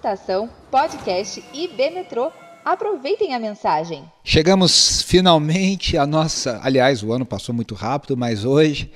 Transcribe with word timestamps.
Estação 0.00 0.48
Podcast 0.70 1.44
IB 1.52 1.90
Metrô. 1.90 2.32
Aproveitem 2.64 3.34
a 3.34 3.38
mensagem. 3.38 4.02
Chegamos 4.24 5.02
finalmente 5.02 5.98
a 5.98 6.06
nossa. 6.06 6.58
Aliás, 6.62 7.02
o 7.02 7.12
ano 7.12 7.26
passou 7.26 7.54
muito 7.54 7.74
rápido, 7.74 8.16
mas 8.16 8.42
hoje, 8.42 8.90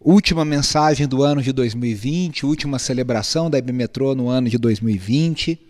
última 0.00 0.44
mensagem 0.44 1.08
do 1.08 1.24
ano 1.24 1.42
de 1.42 1.52
2020, 1.52 2.46
última 2.46 2.78
celebração 2.78 3.50
da 3.50 3.58
IB 3.58 3.72
no 4.16 4.28
ano 4.28 4.48
de 4.48 4.56
2020. 4.56 5.60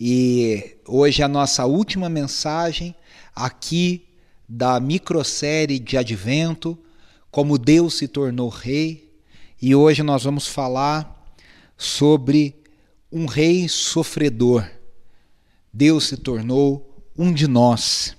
E 0.00 0.78
hoje 0.88 1.22
a 1.22 1.28
nossa 1.28 1.66
última 1.66 2.08
mensagem 2.08 2.94
aqui 3.36 4.06
da 4.48 4.80
microsérie 4.80 5.78
de 5.78 5.98
Advento, 5.98 6.78
como 7.30 7.58
Deus 7.58 7.98
se 7.98 8.08
tornou 8.08 8.48
rei. 8.48 9.12
E 9.60 9.74
hoje 9.74 10.02
nós 10.02 10.24
vamos 10.24 10.48
falar 10.48 11.22
sobre 11.76 12.63
um 13.14 13.26
rei 13.26 13.68
sofredor. 13.68 14.68
Deus 15.72 16.08
se 16.08 16.16
tornou 16.16 17.00
um 17.16 17.32
de 17.32 17.46
nós. 17.46 18.16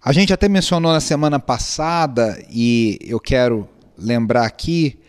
A 0.00 0.12
gente 0.12 0.32
até 0.32 0.48
mencionou 0.48 0.92
na 0.92 1.00
semana 1.00 1.40
passada, 1.40 2.40
e 2.48 2.96
eu 3.02 3.18
quero 3.18 3.68
lembrar 3.98 4.46
aqui, 4.46 5.00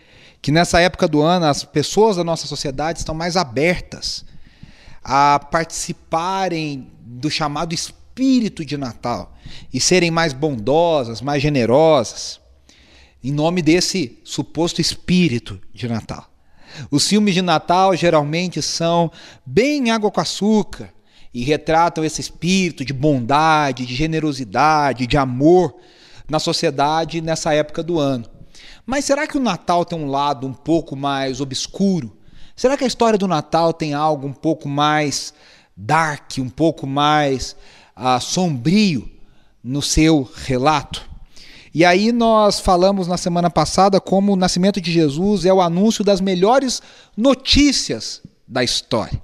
que 0.41 0.51
nessa 0.51 0.81
época 0.81 1.07
do 1.07 1.21
ano 1.21 1.45
as 1.45 1.63
pessoas 1.63 2.17
da 2.17 2.23
nossa 2.23 2.47
sociedade 2.47 2.97
estão 2.97 3.13
mais 3.13 3.37
abertas 3.37 4.25
a 5.03 5.37
participarem 5.37 6.91
do 6.99 7.29
chamado 7.29 7.75
espírito 7.75 8.65
de 8.65 8.75
Natal 8.75 9.37
e 9.71 9.79
serem 9.79 10.09
mais 10.09 10.33
bondosas, 10.33 11.21
mais 11.21 11.43
generosas, 11.43 12.41
em 13.23 13.31
nome 13.31 13.61
desse 13.61 14.17
suposto 14.23 14.81
espírito 14.81 15.61
de 15.71 15.87
Natal. 15.87 16.32
Os 16.89 17.07
filmes 17.07 17.33
de 17.33 17.41
Natal 17.41 17.95
geralmente 17.95 18.61
são 18.61 19.11
bem 19.45 19.91
água 19.91 20.11
com 20.11 20.21
açúcar 20.21 20.93
e 21.33 21.43
retratam 21.43 22.03
esse 22.03 22.21
espírito 22.21 22.85
de 22.85 22.93
bondade, 22.93 23.85
de 23.85 23.95
generosidade, 23.95 25.07
de 25.07 25.17
amor 25.17 25.75
na 26.29 26.39
sociedade 26.39 27.21
nessa 27.21 27.53
época 27.53 27.81
do 27.81 27.99
ano. 27.99 28.25
Mas 28.85 29.05
será 29.05 29.25
que 29.25 29.37
o 29.37 29.41
Natal 29.41 29.85
tem 29.85 29.97
um 29.97 30.09
lado 30.09 30.45
um 30.45 30.53
pouco 30.53 30.95
mais 30.95 31.41
obscuro? 31.41 32.15
Será 32.55 32.77
que 32.77 32.83
a 32.83 32.87
história 32.87 33.17
do 33.17 33.27
Natal 33.27 33.73
tem 33.73 33.93
algo 33.93 34.27
um 34.27 34.33
pouco 34.33 34.69
mais 34.69 35.33
dark, 35.75 36.37
um 36.37 36.49
pouco 36.49 36.85
mais 36.85 37.55
uh, 37.97 38.21
sombrio 38.21 39.09
no 39.63 39.81
seu 39.81 40.29
relato? 40.45 41.12
E 41.73 41.83
aí 41.83 42.11
nós 42.11 42.59
falamos 42.59 43.07
na 43.07 43.17
semana 43.17 43.49
passada 43.49 43.99
como 43.99 44.33
o 44.33 44.35
nascimento 44.35 44.79
de 44.79 44.91
Jesus 44.91 45.43
é 45.43 45.51
o 45.51 45.59
anúncio 45.59 46.03
das 46.03 46.21
melhores 46.21 46.81
notícias 47.17 48.21
da 48.47 48.63
história. 48.63 49.19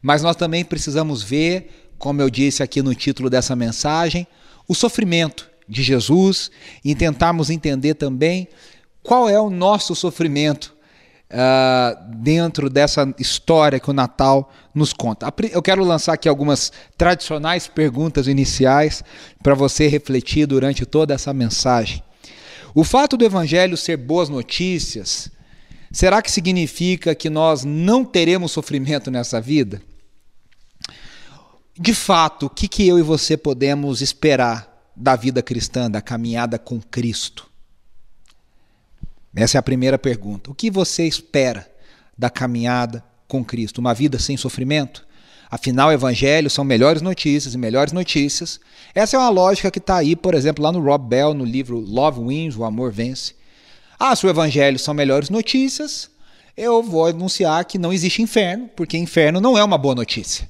Mas 0.00 0.22
nós 0.22 0.34
também 0.34 0.64
precisamos 0.64 1.22
ver, 1.22 1.92
como 1.98 2.22
eu 2.22 2.30
disse 2.30 2.62
aqui 2.62 2.80
no 2.80 2.94
título 2.94 3.28
dessa 3.28 3.54
mensagem, 3.54 4.26
o 4.66 4.74
sofrimento 4.74 5.50
de 5.68 5.82
Jesus 5.82 6.50
e 6.82 6.94
tentarmos 6.94 7.50
entender 7.50 7.94
também 7.94 8.48
qual 9.02 9.28
é 9.28 9.38
o 9.38 9.50
nosso 9.50 9.94
sofrimento 9.94 10.74
uh, 11.32 12.14
dentro 12.16 12.68
dessa 12.68 13.12
história 13.18 13.80
que 13.80 13.90
o 13.90 13.94
Natal 13.94 14.52
nos 14.74 14.92
conta. 14.92 15.32
Eu 15.50 15.62
quero 15.62 15.84
lançar 15.84 16.12
aqui 16.12 16.28
algumas 16.28 16.72
tradicionais 16.96 17.66
perguntas 17.66 18.26
iniciais 18.26 19.02
para 19.42 19.54
você 19.54 19.88
refletir 19.88 20.46
durante 20.46 20.84
toda 20.84 21.14
essa 21.14 21.32
mensagem. 21.32 22.02
O 22.74 22.84
fato 22.84 23.16
do 23.16 23.24
Evangelho 23.24 23.76
ser 23.76 23.96
boas 23.96 24.28
notícias, 24.28 25.30
será 25.90 26.22
que 26.22 26.30
significa 26.30 27.14
que 27.14 27.28
nós 27.28 27.64
não 27.64 28.04
teremos 28.04 28.52
sofrimento 28.52 29.10
nessa 29.10 29.40
vida? 29.40 29.82
De 31.78 31.94
fato, 31.94 32.46
o 32.46 32.50
que, 32.50 32.68
que 32.68 32.86
eu 32.86 32.98
e 32.98 33.02
você 33.02 33.36
podemos 33.36 34.00
esperar 34.00 34.70
da 34.94 35.16
vida 35.16 35.42
cristã, 35.42 35.90
da 35.90 36.00
caminhada 36.00 36.58
com 36.58 36.80
Cristo? 36.80 37.51
Essa 39.34 39.56
é 39.56 39.60
a 39.60 39.62
primeira 39.62 39.98
pergunta. 39.98 40.50
O 40.50 40.54
que 40.54 40.70
você 40.70 41.06
espera 41.06 41.70
da 42.16 42.28
caminhada 42.28 43.02
com 43.26 43.44
Cristo? 43.44 43.78
Uma 43.78 43.94
vida 43.94 44.18
sem 44.18 44.36
sofrimento? 44.36 45.06
Afinal, 45.50 45.88
o 45.88 45.92
Evangelho 45.92 46.48
são 46.48 46.64
melhores 46.64 47.02
notícias 47.02 47.54
e 47.54 47.58
melhores 47.58 47.92
notícias. 47.92 48.58
Essa 48.94 49.16
é 49.16 49.18
uma 49.18 49.28
lógica 49.28 49.70
que 49.70 49.78
está 49.78 49.96
aí, 49.96 50.16
por 50.16 50.34
exemplo, 50.34 50.64
lá 50.64 50.72
no 50.72 50.82
Rob 50.82 51.06
Bell, 51.08 51.34
no 51.34 51.44
livro 51.44 51.78
Love 51.78 52.20
Wins, 52.20 52.56
O 52.56 52.64
Amor 52.64 52.90
Vence. 52.90 53.34
Ah, 53.98 54.16
se 54.16 54.26
o 54.26 54.30
Evangelho 54.30 54.78
são 54.78 54.94
melhores 54.94 55.28
notícias, 55.28 56.10
eu 56.56 56.82
vou 56.82 57.06
anunciar 57.06 57.64
que 57.64 57.78
não 57.78 57.92
existe 57.92 58.22
inferno, 58.22 58.68
porque 58.74 58.96
inferno 58.96 59.40
não 59.40 59.56
é 59.56 59.64
uma 59.64 59.78
boa 59.78 59.94
notícia. 59.94 60.48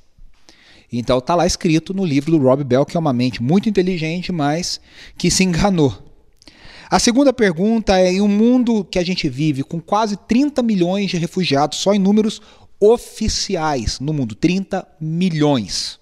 Então 0.93 1.19
está 1.19 1.35
lá 1.35 1.47
escrito 1.47 1.95
no 1.95 2.05
livro 2.05 2.31
do 2.31 2.39
Rob 2.39 2.63
Bell, 2.63 2.85
que 2.85 2.97
é 2.97 3.01
uma 3.01 3.13
mente 3.13 3.43
muito 3.43 3.69
inteligente, 3.69 4.31
mas 4.31 4.81
que 5.17 5.31
se 5.31 5.43
enganou. 5.43 6.12
A 6.93 6.99
segunda 6.99 7.33
pergunta 7.33 7.99
é: 7.99 8.13
em 8.13 8.21
um 8.21 8.29
mundo 8.29 8.85
que 8.85 8.99
a 8.99 9.03
gente 9.03 9.27
vive 9.27 9.63
com 9.63 9.81
quase 9.81 10.15
30 10.15 10.63
milhões 10.63 11.11
de 11.11 11.17
refugiados, 11.17 11.79
só 11.79 11.95
em 11.95 11.99
números 11.99 12.43
oficiais 12.79 13.99
no 13.99 14.13
mundo 14.13 14.35
30 14.35 14.87
milhões. 15.01 15.99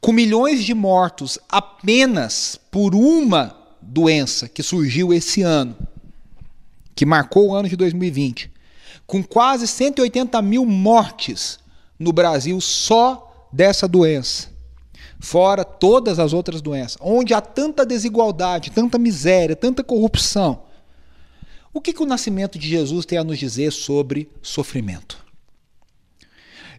Com 0.00 0.10
milhões 0.10 0.64
de 0.64 0.74
mortos 0.74 1.38
apenas 1.48 2.58
por 2.72 2.92
uma 2.92 3.56
doença 3.80 4.48
que 4.48 4.64
surgiu 4.64 5.12
esse 5.12 5.42
ano, 5.42 5.76
que 6.92 7.06
marcou 7.06 7.50
o 7.50 7.54
ano 7.54 7.68
de 7.68 7.76
2020, 7.76 8.50
com 9.06 9.22
quase 9.22 9.68
180 9.68 10.42
mil 10.42 10.66
mortes 10.66 11.60
no 11.96 12.12
Brasil 12.12 12.60
só 12.60 13.48
dessa 13.52 13.86
doença 13.86 14.57
fora 15.20 15.64
todas 15.64 16.18
as 16.18 16.32
outras 16.32 16.60
doenças, 16.62 16.96
onde 17.00 17.34
há 17.34 17.40
tanta 17.40 17.84
desigualdade, 17.84 18.70
tanta 18.70 18.98
miséria, 18.98 19.56
tanta 19.56 19.82
corrupção. 19.82 20.62
O 21.72 21.80
que, 21.80 21.92
que 21.92 22.02
o 22.02 22.06
nascimento 22.06 22.58
de 22.58 22.68
Jesus 22.68 23.04
tem 23.04 23.18
a 23.18 23.24
nos 23.24 23.38
dizer 23.38 23.72
sobre 23.72 24.30
sofrimento? 24.42 25.18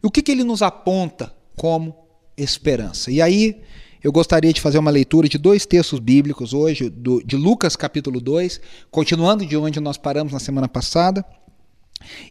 O 0.02 0.10
que, 0.10 0.22
que 0.22 0.32
ele 0.32 0.44
nos 0.44 0.62
aponta 0.62 1.34
como 1.56 1.96
esperança? 2.38 3.12
E 3.12 3.22
aí 3.22 3.62
eu 4.02 4.12
gostaria 4.12 4.54
de 4.54 4.62
fazer 4.62 4.80
uma 4.80 4.92
leitura 4.92 5.28
de 5.28 5.38
dois 5.38 5.66
textos 5.66 6.00
bíblicos 6.00 6.54
hoje, 6.54 6.90
do, 6.90 7.22
de 7.22 7.36
Lucas 7.36 7.76
capítulo 7.76 8.22
2, 8.22 8.62
continuando 8.90 9.46
de 9.46 9.58
onde 9.58 9.80
nós 9.80 9.98
paramos 9.98 10.32
na 10.32 10.40
semana 10.40 10.70
passada, 10.70 11.24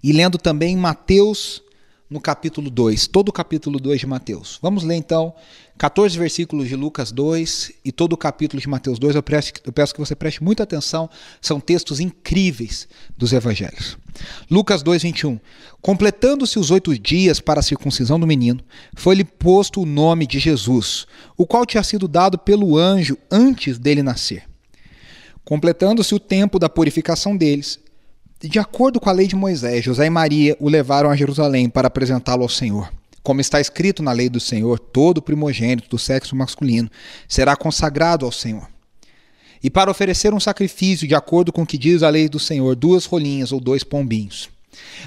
e 0.03 0.13
lendo 0.13 0.39
também 0.39 0.77
Mateus 0.77 1.63
no 2.11 2.21
capítulo 2.21 2.71
2, 2.71 3.07
todo 3.07 3.29
o 3.29 3.33
capítulo 3.33 3.79
2 3.79 4.01
de 4.01 4.07
Mateus. 4.07 4.59
Vamos 4.63 4.83
ler 4.83 4.97
então 4.97 5.35
14 5.77 6.19
versículos 6.19 6.67
de 6.67 6.75
Lucas 6.75 7.13
2 7.13 7.73
e 7.85 7.93
todo 7.93 8.15
o 8.15 8.17
capítulo 8.17 8.61
de 8.61 8.69
Mateus 8.69 8.99
2. 8.99 9.15
Eu, 9.15 9.23
peço, 9.23 9.53
eu 9.65 9.73
peço 9.73 9.93
que 9.93 10.01
você 10.01 10.17
preste 10.17 10.43
muita 10.43 10.63
atenção, 10.63 11.11
são 11.41 11.61
textos 11.61 12.01
incríveis 12.01 12.89
dos 13.17 13.33
evangelhos. 13.33 13.99
Lucas 14.51 14.83
2, 14.83 15.03
21. 15.03 15.39
Completando-se 15.83 16.59
os 16.59 16.71
oito 16.71 16.99
dias 16.99 17.41
para 17.41 17.61
a 17.61 17.63
circuncisão 17.63 18.19
do 18.19 18.27
menino, 18.27 18.61
foi-lhe 18.95 19.25
posto 19.25 19.83
o 19.83 19.87
nome 19.87 20.27
de 20.27 20.39
Jesus, 20.39 21.07
o 21.37 21.47
qual 21.47 21.67
tinha 21.67 21.83
sido 21.83 22.09
dado 22.09 22.39
pelo 22.39 22.77
anjo 22.77 23.19
antes 23.31 23.79
dele 23.79 24.03
nascer. 24.03 24.45
Completando-se 25.45 26.15
o 26.15 26.21
tempo 26.21 26.59
da 26.59 26.69
purificação 26.69 27.37
deles, 27.37 27.79
de 28.47 28.59
acordo 28.61 29.01
com 29.01 29.11
a 29.11 29.13
lei 29.13 29.27
de 29.27 29.35
Moisés, 29.35 29.85
José 29.85 30.07
e 30.07 30.11
Maria 30.11 30.57
o 30.61 30.69
levaram 30.69 31.11
a 31.11 31.17
Jerusalém 31.17 31.69
para 31.69 31.89
apresentá-lo 31.89 32.43
ao 32.43 32.49
Senhor. 32.49 32.89
Como 33.21 33.41
está 33.41 33.61
escrito 33.61 34.01
na 34.01 34.13
lei 34.13 34.29
do 34.29 34.39
Senhor, 34.39 34.79
todo 34.79 35.21
primogênito 35.21 35.89
do 35.89 35.99
sexo 35.99 36.37
masculino 36.37 36.89
será 37.27 37.57
consagrado 37.57 38.25
ao 38.25 38.31
Senhor. 38.31 38.69
E 39.61 39.69
para 39.69 39.91
oferecer 39.91 40.33
um 40.33 40.39
sacrifício 40.39 41.09
de 41.09 41.17
acordo 41.17 41.53
com 41.53 41.63
o 41.63 41.67
que 41.67 41.77
diz 41.77 42.05
a 42.05 42.09
lei 42.09 42.29
do 42.29 42.39
Senhor, 42.39 42.77
duas 42.77 43.07
rolinhas 43.07 43.51
ou 43.51 43.59
dois 43.59 43.83
pombinhos. 43.83 44.49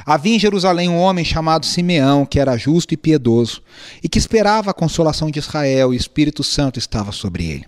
Havia 0.05 0.35
em 0.35 0.39
Jerusalém 0.39 0.89
um 0.89 0.97
homem 0.97 1.23
chamado 1.23 1.65
Simeão, 1.65 2.25
que 2.25 2.37
era 2.37 2.57
justo 2.57 2.93
e 2.93 2.97
piedoso, 2.97 3.63
e 4.03 4.09
que 4.09 4.19
esperava 4.19 4.71
a 4.71 4.73
consolação 4.73 5.31
de 5.31 5.39
Israel, 5.39 5.93
e 5.93 5.95
o 5.95 5.99
Espírito 5.99 6.43
Santo 6.43 6.77
estava 6.77 7.13
sobre 7.13 7.45
ele 7.45 7.65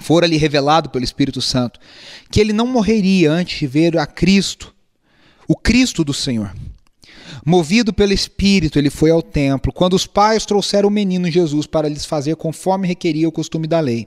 fora-lhe 0.00 0.36
revelado 0.36 0.90
pelo 0.90 1.04
Espírito 1.04 1.40
Santo 1.40 1.78
que 2.30 2.40
ele 2.40 2.52
não 2.52 2.66
morreria 2.66 3.30
antes 3.30 3.58
de 3.58 3.66
ver 3.66 3.96
a 3.98 4.06
Cristo, 4.06 4.74
o 5.46 5.56
Cristo 5.56 6.04
do 6.04 6.12
Senhor. 6.12 6.52
Movido 7.44 7.92
pelo 7.92 8.12
Espírito, 8.12 8.78
ele 8.78 8.90
foi 8.90 9.10
ao 9.10 9.22
templo, 9.22 9.72
quando 9.72 9.94
os 9.94 10.06
pais 10.06 10.46
trouxeram 10.46 10.88
o 10.88 10.92
menino 10.92 11.30
Jesus 11.30 11.66
para 11.66 11.88
lhes 11.88 12.04
fazer 12.04 12.36
conforme 12.36 12.88
requeria 12.88 13.28
o 13.28 13.32
costume 13.32 13.66
da 13.66 13.80
lei. 13.80 14.06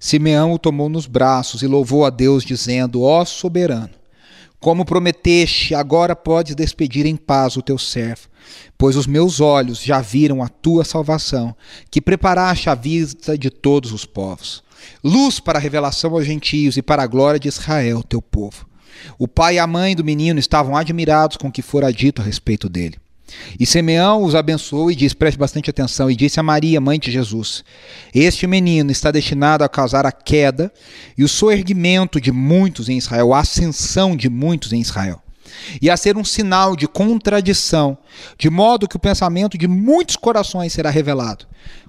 Simeão 0.00 0.52
o 0.52 0.58
tomou 0.58 0.88
nos 0.88 1.06
braços 1.06 1.62
e 1.62 1.66
louvou 1.66 2.04
a 2.04 2.10
Deus, 2.10 2.44
dizendo: 2.44 3.02
Ó 3.02 3.24
soberano, 3.24 3.90
como 4.58 4.84
prometeste, 4.84 5.74
agora 5.74 6.16
podes 6.16 6.54
despedir 6.54 7.06
em 7.06 7.16
paz 7.16 7.56
o 7.56 7.62
teu 7.62 7.78
servo, 7.78 8.28
pois 8.76 8.96
os 8.96 9.06
meus 9.06 9.40
olhos 9.40 9.80
já 9.80 10.00
viram 10.00 10.42
a 10.42 10.48
tua 10.48 10.84
salvação, 10.84 11.54
que 11.90 12.00
preparaste 12.00 12.68
à 12.68 12.74
vista 12.74 13.38
de 13.38 13.50
todos 13.50 13.92
os 13.92 14.04
povos 14.04 14.62
luz 15.02 15.40
para 15.40 15.58
a 15.58 15.62
revelação 15.62 16.12
aos 16.12 16.26
gentios 16.26 16.76
e 16.76 16.82
para 16.82 17.02
a 17.02 17.06
glória 17.06 17.40
de 17.40 17.48
Israel, 17.48 18.02
teu 18.02 18.22
povo. 18.22 18.66
O 19.18 19.26
pai 19.26 19.56
e 19.56 19.58
a 19.58 19.66
mãe 19.66 19.96
do 19.96 20.04
menino 20.04 20.38
estavam 20.38 20.76
admirados 20.76 21.36
com 21.36 21.48
o 21.48 21.52
que 21.52 21.62
fora 21.62 21.92
dito 21.92 22.22
a 22.22 22.24
respeito 22.24 22.68
dele. 22.68 22.96
E 23.58 23.66
Simeão 23.66 24.22
os 24.22 24.34
abençoou 24.34 24.90
e 24.90 24.94
disse: 24.94 25.16
preste 25.16 25.38
bastante 25.38 25.70
atenção, 25.70 26.10
e 26.10 26.16
disse 26.16 26.38
a 26.38 26.42
Maria, 26.42 26.80
mãe 26.80 26.98
de 26.98 27.10
Jesus: 27.10 27.64
Este 28.14 28.46
menino 28.46 28.90
está 28.90 29.10
destinado 29.10 29.64
a 29.64 29.68
causar 29.68 30.06
a 30.06 30.12
queda 30.12 30.72
e 31.16 31.24
o 31.24 31.28
soerguimento 31.28 32.20
de 32.20 32.32
muitos 32.32 32.88
em 32.88 32.98
Israel, 32.98 33.32
a 33.32 33.40
ascensão 33.40 34.16
de 34.16 34.28
muitos 34.28 34.72
em 34.72 34.80
Israel, 34.80 35.22
e 35.80 35.88
a 35.88 35.96
ser 35.96 36.16
um 36.16 36.24
sinal 36.24 36.76
de 36.76 36.86
contradição, 36.86 37.96
de 38.38 38.50
modo 38.50 38.88
que 38.88 38.96
o 38.96 39.00
pensamento 39.00 39.56
de 39.56 39.68
muitos 39.68 40.16
corações 40.16 40.72
será 40.72 40.90
revelado. 40.90 41.46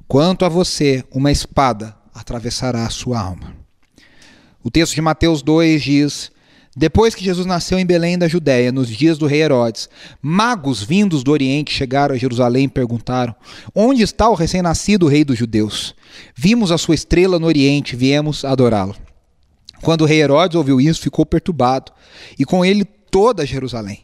Quanto 0.07 0.45
a 0.45 0.49
você, 0.49 1.03
uma 1.11 1.31
espada 1.31 1.95
atravessará 2.13 2.85
a 2.85 2.89
sua 2.89 3.19
alma. 3.19 3.55
O 4.63 4.71
texto 4.71 4.95
de 4.95 5.01
Mateus 5.01 5.41
2 5.41 5.81
diz: 5.81 6.31
depois 6.75 7.13
que 7.13 7.23
Jesus 7.23 7.45
nasceu 7.45 7.77
em 7.77 7.85
Belém 7.85 8.17
da 8.17 8.27
Judéia, 8.27 8.71
nos 8.71 8.89
dias 8.89 9.19
do 9.19 9.27
rei 9.27 9.43
Herodes, 9.43 9.87
magos 10.19 10.81
vindos 10.81 11.23
do 11.23 11.31
Oriente 11.31 11.71
chegaram 11.71 12.15
a 12.15 12.17
Jerusalém 12.17 12.65
e 12.65 12.69
perguntaram: 12.69 13.35
Onde 13.75 14.01
está 14.01 14.27
o 14.27 14.33
recém-nascido 14.33 15.07
rei 15.07 15.23
dos 15.23 15.37
judeus? 15.37 15.93
Vimos 16.35 16.71
a 16.71 16.77
sua 16.79 16.95
estrela 16.95 17.37
no 17.37 17.45
Oriente, 17.45 17.95
viemos 17.95 18.43
adorá-lo. 18.43 18.95
Quando 19.83 20.01
o 20.01 20.05
rei 20.05 20.21
Herodes 20.21 20.55
ouviu 20.55 20.81
isso, 20.81 21.01
ficou 21.01 21.25
perturbado, 21.25 21.91
e 22.39 22.43
com 22.43 22.65
ele 22.65 22.85
toda 22.85 23.45
Jerusalém. 23.45 24.03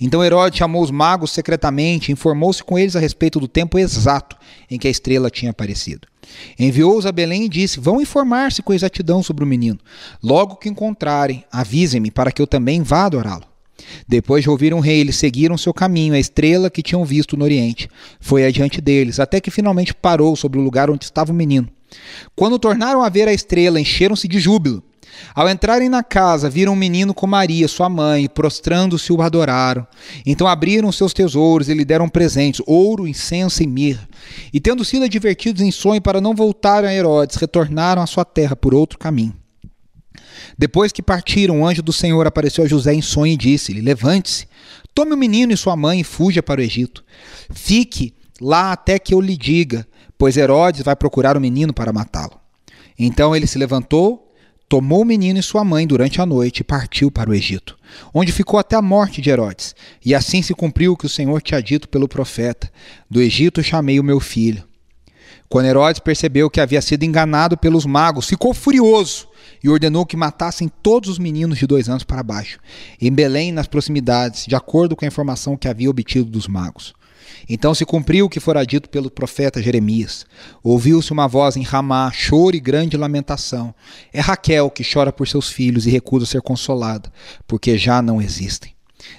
Então 0.00 0.24
Herodes 0.24 0.58
chamou 0.58 0.82
os 0.82 0.90
magos 0.90 1.30
secretamente 1.30 2.10
e 2.10 2.12
informou-se 2.12 2.62
com 2.62 2.78
eles 2.78 2.96
a 2.96 3.00
respeito 3.00 3.40
do 3.40 3.48
tempo 3.48 3.78
exato 3.78 4.36
em 4.70 4.78
que 4.78 4.88
a 4.88 4.90
estrela 4.90 5.30
tinha 5.30 5.50
aparecido. 5.50 6.06
Enviou-os 6.58 7.06
a 7.06 7.12
Belém 7.12 7.44
e 7.44 7.48
disse: 7.48 7.80
Vão 7.80 8.00
informar-se 8.00 8.62
com 8.62 8.74
exatidão 8.74 9.22
sobre 9.22 9.44
o 9.44 9.46
menino. 9.46 9.78
Logo 10.22 10.56
que 10.56 10.68
encontrarem, 10.68 11.44
avisem-me 11.50 12.10
para 12.10 12.32
que 12.32 12.42
eu 12.42 12.46
também 12.46 12.82
vá 12.82 13.04
adorá-lo. 13.04 13.44
Depois 14.08 14.42
de 14.42 14.50
ouvir 14.50 14.72
um 14.74 14.80
rei, 14.80 15.00
eles 15.00 15.16
seguiram 15.16 15.56
seu 15.56 15.72
caminho, 15.72 16.14
a 16.14 16.18
estrela 16.18 16.70
que 16.70 16.82
tinham 16.82 17.04
visto 17.04 17.36
no 17.36 17.44
Oriente. 17.44 17.88
Foi 18.20 18.44
adiante 18.44 18.80
deles, 18.80 19.20
até 19.20 19.40
que 19.40 19.50
finalmente 19.50 19.94
parou 19.94 20.34
sobre 20.34 20.58
o 20.58 20.62
lugar 20.62 20.90
onde 20.90 21.04
estava 21.04 21.32
o 21.32 21.34
menino. 21.34 21.68
Quando 22.34 22.58
tornaram 22.58 23.02
a 23.02 23.08
ver 23.08 23.28
a 23.28 23.32
estrela, 23.32 23.80
encheram-se 23.80 24.26
de 24.26 24.38
júbilo. 24.40 24.82
Ao 25.34 25.48
entrarem 25.48 25.88
na 25.88 26.02
casa, 26.02 26.48
viram 26.48 26.72
um 26.72 26.76
menino 26.76 27.12
com 27.12 27.26
Maria, 27.26 27.68
sua 27.68 27.88
mãe, 27.88 28.28
prostrando-se 28.28 29.12
o 29.12 29.20
adoraram. 29.20 29.86
Então 30.24 30.46
abriram 30.46 30.90
seus 30.90 31.12
tesouros 31.12 31.68
e 31.68 31.74
lhe 31.74 31.84
deram 31.84 32.08
presentes, 32.08 32.62
ouro, 32.66 33.06
incenso 33.06 33.62
e 33.62 33.66
mirra. 33.66 34.08
E 34.52 34.60
tendo 34.60 34.84
sido 34.84 35.04
advertidos 35.04 35.62
em 35.62 35.70
sonho 35.70 36.00
para 36.00 36.20
não 36.20 36.34
voltarem 36.34 36.88
a 36.88 36.94
Herodes, 36.94 37.36
retornaram 37.36 38.02
à 38.02 38.06
sua 38.06 38.24
terra 38.24 38.56
por 38.56 38.74
outro 38.74 38.98
caminho. 38.98 39.34
Depois 40.56 40.92
que 40.92 41.02
partiram, 41.02 41.60
o 41.60 41.66
anjo 41.66 41.82
do 41.82 41.92
Senhor 41.92 42.26
apareceu 42.26 42.64
a 42.64 42.68
José 42.68 42.94
em 42.94 43.02
sonho 43.02 43.32
e 43.32 43.36
disse-lhe: 43.36 43.80
Levante-se, 43.80 44.46
tome 44.94 45.12
o 45.12 45.16
menino 45.16 45.52
e 45.52 45.56
sua 45.56 45.76
mãe 45.76 46.00
e 46.00 46.04
fuja 46.04 46.42
para 46.42 46.60
o 46.60 46.64
Egito. 46.64 47.04
Fique 47.50 48.14
lá 48.40 48.72
até 48.72 48.98
que 48.98 49.14
eu 49.14 49.20
lhe 49.20 49.36
diga, 49.36 49.86
pois 50.18 50.36
Herodes 50.36 50.82
vai 50.82 50.96
procurar 50.96 51.36
o 51.36 51.40
menino 51.40 51.72
para 51.72 51.92
matá-lo. 51.92 52.40
Então 52.98 53.36
ele 53.36 53.46
se 53.46 53.58
levantou 53.58 54.25
tomou 54.68 55.02
o 55.02 55.04
menino 55.04 55.38
e 55.38 55.42
sua 55.42 55.64
mãe 55.64 55.86
durante 55.86 56.20
a 56.20 56.26
noite 56.26 56.60
e 56.60 56.64
partiu 56.64 57.10
para 57.10 57.30
o 57.30 57.34
Egito, 57.34 57.76
onde 58.12 58.32
ficou 58.32 58.58
até 58.58 58.76
a 58.76 58.82
morte 58.82 59.20
de 59.20 59.30
Herodes. 59.30 59.74
E 60.04 60.14
assim 60.14 60.42
se 60.42 60.54
cumpriu 60.54 60.92
o 60.92 60.96
que 60.96 61.06
o 61.06 61.10
Senhor 61.10 61.40
tinha 61.40 61.62
dito 61.62 61.88
pelo 61.88 62.08
profeta: 62.08 62.70
Do 63.10 63.20
Egito 63.20 63.62
chamei 63.62 64.00
o 64.00 64.04
meu 64.04 64.20
filho. 64.20 64.64
Quando 65.48 65.66
Herodes 65.66 66.00
percebeu 66.00 66.50
que 66.50 66.60
havia 66.60 66.82
sido 66.82 67.04
enganado 67.04 67.56
pelos 67.56 67.86
magos, 67.86 68.26
ficou 68.26 68.52
furioso 68.52 69.28
e 69.62 69.68
ordenou 69.68 70.04
que 70.04 70.16
matassem 70.16 70.68
todos 70.82 71.08
os 71.08 71.18
meninos 71.18 71.58
de 71.58 71.66
dois 71.66 71.88
anos 71.88 72.02
para 72.02 72.22
baixo, 72.22 72.58
em 73.00 73.12
Belém 73.12 73.52
nas 73.52 73.68
proximidades, 73.68 74.44
de 74.46 74.56
acordo 74.56 74.96
com 74.96 75.04
a 75.04 75.08
informação 75.08 75.56
que 75.56 75.68
havia 75.68 75.88
obtido 75.88 76.28
dos 76.28 76.48
magos. 76.48 76.94
Então 77.48 77.74
se 77.74 77.84
cumpriu 77.84 78.26
o 78.26 78.28
que 78.28 78.40
fora 78.40 78.64
dito 78.64 78.88
pelo 78.88 79.10
profeta 79.10 79.62
Jeremias. 79.62 80.26
Ouviu-se 80.62 81.12
uma 81.12 81.26
voz 81.26 81.56
em 81.56 81.62
Ramá, 81.62 82.10
choro 82.12 82.56
e 82.56 82.60
grande 82.60 82.96
lamentação. 82.96 83.74
É 84.12 84.20
Raquel 84.20 84.70
que 84.70 84.84
chora 84.84 85.12
por 85.12 85.28
seus 85.28 85.48
filhos 85.48 85.86
e 85.86 85.90
recusa 85.90 86.26
ser 86.26 86.42
consolada, 86.42 87.12
porque 87.46 87.76
já 87.78 88.00
não 88.02 88.20
existem. 88.20 88.76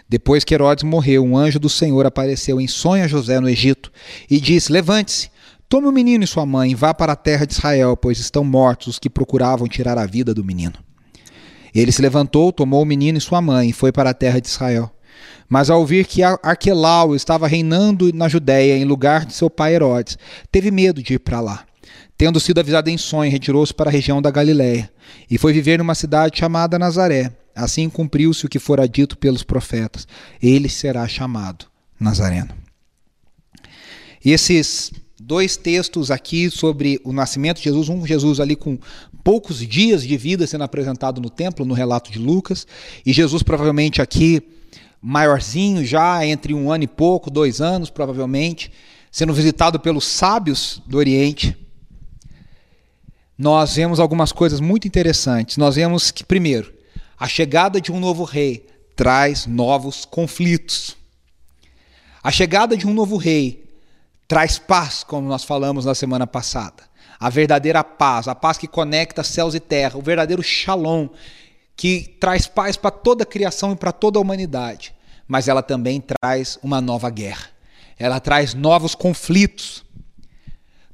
Depois 0.07 0.43
que 0.43 0.53
Herodes 0.53 0.83
morreu, 0.83 1.23
um 1.23 1.37
anjo 1.37 1.59
do 1.59 1.69
Senhor 1.69 2.05
apareceu 2.05 2.59
em 2.59 2.67
sonho 2.67 3.03
a 3.03 3.07
José 3.07 3.39
no 3.39 3.49
Egito 3.49 3.91
e 4.29 4.39
disse: 4.39 4.71
Levante-se, 4.71 5.29
tome 5.69 5.87
o 5.87 5.91
menino 5.91 6.23
e 6.23 6.27
sua 6.27 6.45
mãe 6.45 6.71
e 6.71 6.75
vá 6.75 6.93
para 6.93 7.13
a 7.13 7.15
terra 7.15 7.45
de 7.45 7.53
Israel, 7.53 7.95
pois 7.95 8.19
estão 8.19 8.43
mortos 8.43 8.87
os 8.87 8.99
que 8.99 9.09
procuravam 9.09 9.67
tirar 9.67 9.97
a 9.97 10.05
vida 10.05 10.33
do 10.33 10.43
menino. 10.43 10.75
Ele 11.73 11.91
se 11.91 12.01
levantou, 12.01 12.51
tomou 12.51 12.81
o 12.81 12.85
menino 12.85 13.17
e 13.17 13.21
sua 13.21 13.41
mãe 13.41 13.69
e 13.69 13.73
foi 13.73 13.91
para 13.91 14.09
a 14.09 14.13
terra 14.13 14.39
de 14.39 14.47
Israel. 14.47 14.91
Mas 15.49 15.69
ao 15.69 15.79
ouvir 15.79 16.05
que 16.05 16.21
Arquelau 16.23 17.15
estava 17.15 17.47
reinando 17.47 18.13
na 18.13 18.27
Judéia 18.27 18.77
em 18.77 18.85
lugar 18.85 19.25
de 19.25 19.33
seu 19.33 19.49
pai 19.49 19.75
Herodes, 19.75 20.17
teve 20.51 20.71
medo 20.71 21.01
de 21.01 21.13
ir 21.13 21.19
para 21.19 21.39
lá. 21.39 21.65
Tendo 22.17 22.39
sido 22.39 22.59
avisado 22.59 22.89
em 22.89 22.97
sonho, 22.97 23.31
retirou-se 23.31 23.73
para 23.73 23.89
a 23.89 23.93
região 23.93 24.21
da 24.21 24.31
Galiléia 24.31 24.89
e 25.29 25.37
foi 25.37 25.53
viver 25.53 25.77
numa 25.77 25.95
cidade 25.95 26.39
chamada 26.39 26.79
Nazaré. 26.79 27.31
Assim 27.55 27.89
cumpriu-se 27.89 28.45
o 28.45 28.49
que 28.49 28.59
fora 28.59 28.87
dito 28.87 29.17
pelos 29.17 29.43
profetas: 29.43 30.07
ele 30.41 30.67
será 30.67 31.07
chamado 31.07 31.65
Nazareno. 31.99 32.49
E 34.23 34.31
esses 34.31 34.91
dois 35.19 35.57
textos 35.57 36.11
aqui 36.11 36.49
sobre 36.49 36.99
o 37.03 37.11
nascimento 37.11 37.57
de 37.57 37.63
Jesus, 37.63 37.89
um 37.89 38.05
Jesus 38.05 38.39
ali 38.39 38.55
com 38.55 38.77
poucos 39.23 39.59
dias 39.59 40.03
de 40.03 40.17
vida 40.17 40.47
sendo 40.47 40.63
apresentado 40.63 41.21
no 41.21 41.29
templo, 41.29 41.65
no 41.65 41.73
relato 41.73 42.11
de 42.11 42.17
Lucas, 42.19 42.65
e 43.05 43.11
Jesus 43.13 43.43
provavelmente 43.43 44.01
aqui 44.01 44.41
maiorzinho 45.01 45.85
já, 45.85 46.25
entre 46.25 46.53
um 46.53 46.71
ano 46.71 46.83
e 46.83 46.87
pouco, 46.87 47.29
dois 47.29 47.61
anos 47.61 47.89
provavelmente, 47.89 48.71
sendo 49.11 49.33
visitado 49.33 49.79
pelos 49.79 50.05
sábios 50.05 50.81
do 50.85 50.97
Oriente, 50.97 51.57
nós 53.37 53.75
vemos 53.75 53.99
algumas 53.99 54.31
coisas 54.31 54.59
muito 54.59 54.87
interessantes. 54.87 55.57
Nós 55.57 55.75
vemos 55.75 56.09
que, 56.09 56.23
primeiro, 56.23 56.73
a 57.19 57.27
chegada 57.27 57.79
de 57.79 57.91
um 57.91 57.99
novo 57.99 58.23
rei 58.23 58.65
traz 58.95 59.45
novos 59.45 60.05
conflitos. 60.05 60.97
A 62.23 62.31
chegada 62.31 62.75
de 62.75 62.87
um 62.87 62.93
novo 62.93 63.15
rei 63.15 63.63
traz 64.27 64.57
paz, 64.57 65.03
como 65.03 65.27
nós 65.27 65.43
falamos 65.43 65.85
na 65.85 65.93
semana 65.93 66.25
passada. 66.25 66.83
A 67.19 67.29
verdadeira 67.29 67.83
paz, 67.83 68.27
a 68.27 68.35
paz 68.35 68.57
que 68.57 68.67
conecta 68.67 69.23
céus 69.23 69.55
e 69.55 69.59
terra, 69.59 69.97
o 69.97 70.01
verdadeiro 70.01 70.43
shalom, 70.43 71.07
que 71.77 72.17
traz 72.19 72.47
paz 72.47 72.75
para 72.75 72.89
toda 72.89 73.21
a 73.21 73.25
criação 73.25 73.71
e 73.71 73.75
para 73.75 73.91
toda 73.91 74.17
a 74.17 74.21
humanidade, 74.21 74.93
mas 75.27 75.47
ela 75.47 75.61
também 75.61 76.01
traz 76.01 76.57
uma 76.63 76.81
nova 76.81 77.07
guerra. 77.11 77.49
Ela 77.99 78.19
traz 78.19 78.55
novos 78.55 78.95
conflitos. 78.95 79.85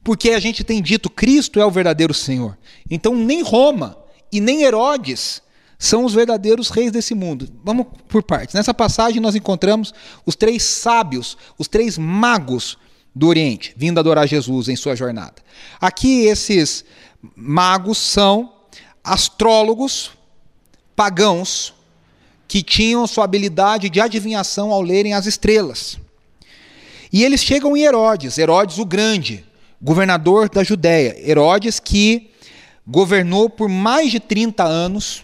Porque 0.03 0.31
a 0.31 0.39
gente 0.39 0.63
tem 0.65 0.81
dito 0.81 1.09
Cristo 1.09 1.59
é 1.59 1.65
o 1.65 1.71
verdadeiro 1.71 2.13
Senhor. 2.13 2.57
Então 2.89 3.15
nem 3.15 3.41
Roma 3.41 3.97
e 4.29 4.41
nem 4.41 4.63
Herodes 4.63 5.41
são 5.79 6.03
os 6.03 6.13
verdadeiros 6.13 6.69
reis 6.69 6.91
desse 6.91 7.15
mundo. 7.15 7.47
Vamos 7.63 7.87
por 8.09 8.21
partes. 8.21 8.53
Nessa 8.53 8.73
passagem 8.73 9.21
nós 9.21 9.35
encontramos 9.35 9.93
os 10.25 10.35
três 10.35 10.63
sábios, 10.63 11.37
os 11.57 11.69
três 11.69 11.97
magos 11.97 12.77
do 13.15 13.27
Oriente, 13.27 13.73
vindo 13.77 13.99
adorar 13.99 14.27
Jesus 14.27 14.67
em 14.67 14.75
sua 14.75 14.95
jornada. 14.95 15.35
Aqui 15.79 16.25
esses 16.25 16.83
magos 17.35 17.97
são 17.97 18.53
astrólogos 19.01 20.11
pagãos 20.95 21.73
que 22.47 22.61
tinham 22.61 23.07
sua 23.07 23.23
habilidade 23.23 23.89
de 23.89 23.99
adivinhação 23.99 24.71
ao 24.71 24.81
lerem 24.81 25.13
as 25.13 25.25
estrelas. 25.25 25.97
E 27.11 27.23
eles 27.23 27.41
chegam 27.41 27.75
em 27.75 27.83
Herodes, 27.83 28.37
Herodes 28.37 28.77
o 28.77 28.85
Grande, 28.85 29.45
governador 29.81 30.49
da 30.49 30.63
Judéia. 30.63 31.15
Herodes 31.29 31.79
que 31.79 32.31
governou 32.85 33.49
por 33.49 33.69
mais 33.69 34.11
de 34.11 34.19
30 34.19 34.63
anos. 34.63 35.23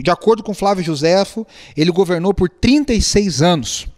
De 0.00 0.10
acordo 0.10 0.42
com 0.42 0.54
Flávio 0.54 0.84
Joséfo, 0.84 1.46
ele 1.76 1.90
governou 1.90 2.32
por 2.32 2.48
36 2.48 3.42
anos. 3.42 3.88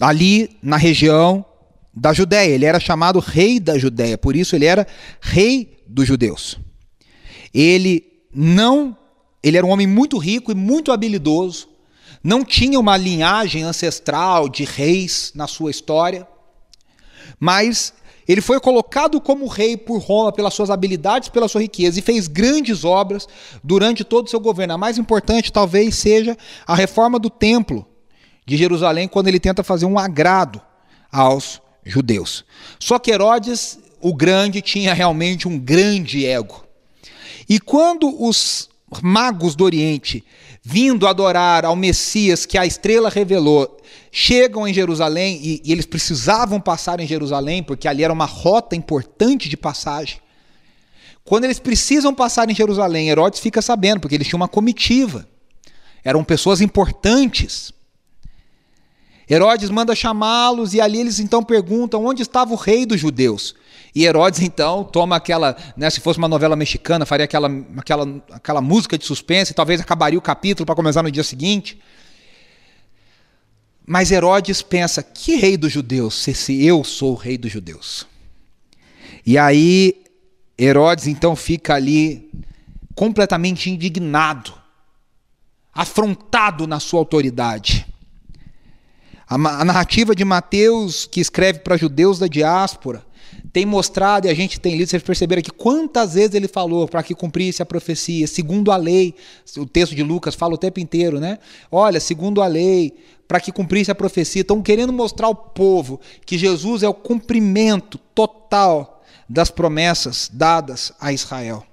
Ali 0.00 0.56
na 0.62 0.76
região 0.76 1.44
da 1.92 2.12
Judéia. 2.12 2.54
Ele 2.54 2.64
era 2.64 2.80
chamado 2.80 3.18
rei 3.18 3.60
da 3.60 3.76
Judéia, 3.78 4.16
por 4.16 4.34
isso 4.34 4.56
ele 4.56 4.64
era 4.64 4.86
rei 5.20 5.82
dos 5.86 6.06
judeus. 6.06 6.58
Ele 7.52 8.04
não 8.32 8.96
ele 9.42 9.56
era 9.56 9.66
um 9.66 9.70
homem 9.70 9.86
muito 9.86 10.18
rico 10.18 10.52
e 10.52 10.54
muito 10.54 10.92
habilidoso, 10.92 11.68
não 12.22 12.44
tinha 12.44 12.78
uma 12.78 12.96
linhagem 12.96 13.62
ancestral 13.62 14.48
de 14.48 14.64
reis 14.64 15.32
na 15.34 15.46
sua 15.46 15.70
história, 15.70 16.28
mas 17.38 17.94
Ele 18.28 18.42
foi 18.42 18.60
colocado 18.60 19.20
como 19.20 19.46
rei 19.48 19.76
por 19.76 19.98
Roma 19.98 20.30
pelas 20.30 20.54
suas 20.54 20.70
habilidades, 20.70 21.30
pela 21.30 21.48
sua 21.48 21.62
riqueza 21.62 21.98
e 21.98 22.02
fez 22.02 22.28
grandes 22.28 22.84
obras 22.84 23.26
durante 23.64 24.04
todo 24.04 24.26
o 24.26 24.30
seu 24.30 24.38
governo. 24.38 24.74
A 24.74 24.78
mais 24.78 24.98
importante 24.98 25.50
talvez 25.50 25.96
seja 25.96 26.36
a 26.66 26.74
reforma 26.74 27.18
do 27.18 27.30
templo 27.30 27.86
de 28.46 28.56
Jerusalém, 28.56 29.08
quando 29.08 29.28
ele 29.28 29.40
tenta 29.40 29.64
fazer 29.64 29.86
um 29.86 29.98
agrado 29.98 30.60
aos 31.10 31.60
judeus. 31.84 32.44
Só 32.78 32.98
que 32.98 33.10
Herodes, 33.10 33.78
o 34.00 34.14
grande, 34.14 34.60
tinha 34.60 34.92
realmente 34.92 35.48
um 35.48 35.58
grande 35.58 36.26
ego. 36.26 36.64
E 37.48 37.58
quando 37.58 38.22
os 38.22 38.69
magos 39.00 39.54
do 39.54 39.64
Oriente, 39.64 40.24
vindo 40.62 41.06
adorar 41.06 41.64
ao 41.64 41.76
Messias 41.76 42.44
que 42.44 42.58
a 42.58 42.66
estrela 42.66 43.08
revelou, 43.08 43.80
chegam 44.10 44.66
em 44.66 44.74
Jerusalém 44.74 45.38
e, 45.42 45.62
e, 45.64 45.72
eles 45.72 45.86
precisavam 45.86 46.60
passar 46.60 46.98
em 46.98 47.06
Jerusalém, 47.06 47.62
porque 47.62 47.86
ali 47.86 48.02
era 48.02 48.12
uma 48.12 48.24
rota 48.24 48.74
importante 48.74 49.48
de 49.48 49.56
passagem. 49.56 50.18
Quando 51.24 51.44
eles 51.44 51.60
precisam 51.60 52.12
passar 52.12 52.50
em 52.50 52.54
Jerusalém, 52.54 53.08
Herodes 53.08 53.38
fica 53.38 53.62
sabendo, 53.62 54.00
porque 54.00 54.16
eles 54.16 54.26
tinham 54.26 54.40
uma 54.40 54.48
comitiva. 54.48 55.28
Eram 56.02 56.24
pessoas 56.24 56.60
importantes. 56.60 57.72
Herodes 59.28 59.70
manda 59.70 59.94
chamá-los 59.94 60.74
e 60.74 60.80
ali 60.80 60.98
eles 60.98 61.20
então 61.20 61.44
perguntam 61.44 62.04
onde 62.04 62.22
estava 62.22 62.52
o 62.52 62.56
rei 62.56 62.84
dos 62.84 62.98
judeus. 62.98 63.54
E 63.94 64.04
Herodes 64.04 64.40
então 64.40 64.84
toma 64.84 65.16
aquela, 65.16 65.56
né, 65.76 65.90
se 65.90 66.00
fosse 66.00 66.18
uma 66.18 66.28
novela 66.28 66.54
mexicana, 66.54 67.04
faria 67.04 67.24
aquela, 67.24 67.48
aquela, 67.76 68.22
aquela 68.30 68.60
música 68.60 68.96
de 68.96 69.04
suspense, 69.04 69.52
talvez 69.52 69.80
acabaria 69.80 70.18
o 70.18 70.22
capítulo 70.22 70.64
para 70.64 70.74
começar 70.74 71.02
no 71.02 71.10
dia 71.10 71.24
seguinte. 71.24 71.80
Mas 73.84 74.12
Herodes 74.12 74.62
pensa: 74.62 75.02
que 75.02 75.34
rei 75.36 75.56
dos 75.56 75.72
judeus, 75.72 76.14
se, 76.14 76.32
se 76.34 76.64
eu 76.64 76.84
sou 76.84 77.12
o 77.12 77.16
rei 77.16 77.36
dos 77.36 77.50
judeus? 77.50 78.06
E 79.26 79.36
aí 79.36 80.04
Herodes 80.58 81.06
então 81.06 81.34
fica 81.34 81.74
ali 81.74 82.30
completamente 82.94 83.70
indignado, 83.70 84.52
afrontado 85.74 86.66
na 86.66 86.78
sua 86.78 87.00
autoridade. 87.00 87.86
A, 89.26 89.34
a 89.34 89.64
narrativa 89.64 90.14
de 90.14 90.24
Mateus, 90.24 91.06
que 91.06 91.20
escreve 91.20 91.60
para 91.60 91.76
judeus 91.76 92.18
da 92.18 92.26
diáspora, 92.26 93.04
tem 93.52 93.66
mostrado, 93.66 94.26
e 94.26 94.30
a 94.30 94.34
gente 94.34 94.60
tem 94.60 94.76
lido, 94.76 94.88
vocês 94.88 95.02
perceberam 95.02 95.40
aqui 95.40 95.50
quantas 95.50 96.14
vezes 96.14 96.34
ele 96.34 96.48
falou 96.48 96.86
para 96.86 97.02
que 97.02 97.14
cumprisse 97.14 97.62
a 97.62 97.66
profecia, 97.66 98.26
segundo 98.26 98.70
a 98.70 98.76
lei, 98.76 99.14
o 99.56 99.66
texto 99.66 99.94
de 99.94 100.02
Lucas 100.02 100.34
fala 100.34 100.54
o 100.54 100.58
tempo 100.58 100.78
inteiro, 100.78 101.18
né? 101.18 101.38
Olha, 101.70 101.98
segundo 101.98 102.40
a 102.42 102.46
lei, 102.46 102.94
para 103.26 103.40
que 103.40 103.52
cumprisse 103.52 103.90
a 103.90 103.94
profecia, 103.94 104.42
estão 104.42 104.62
querendo 104.62 104.92
mostrar 104.92 105.26
ao 105.26 105.34
povo 105.34 106.00
que 106.24 106.38
Jesus 106.38 106.82
é 106.82 106.88
o 106.88 106.94
cumprimento 106.94 107.98
total 108.14 109.02
das 109.28 109.50
promessas 109.50 110.30
dadas 110.32 110.92
a 111.00 111.12
Israel. 111.12 111.64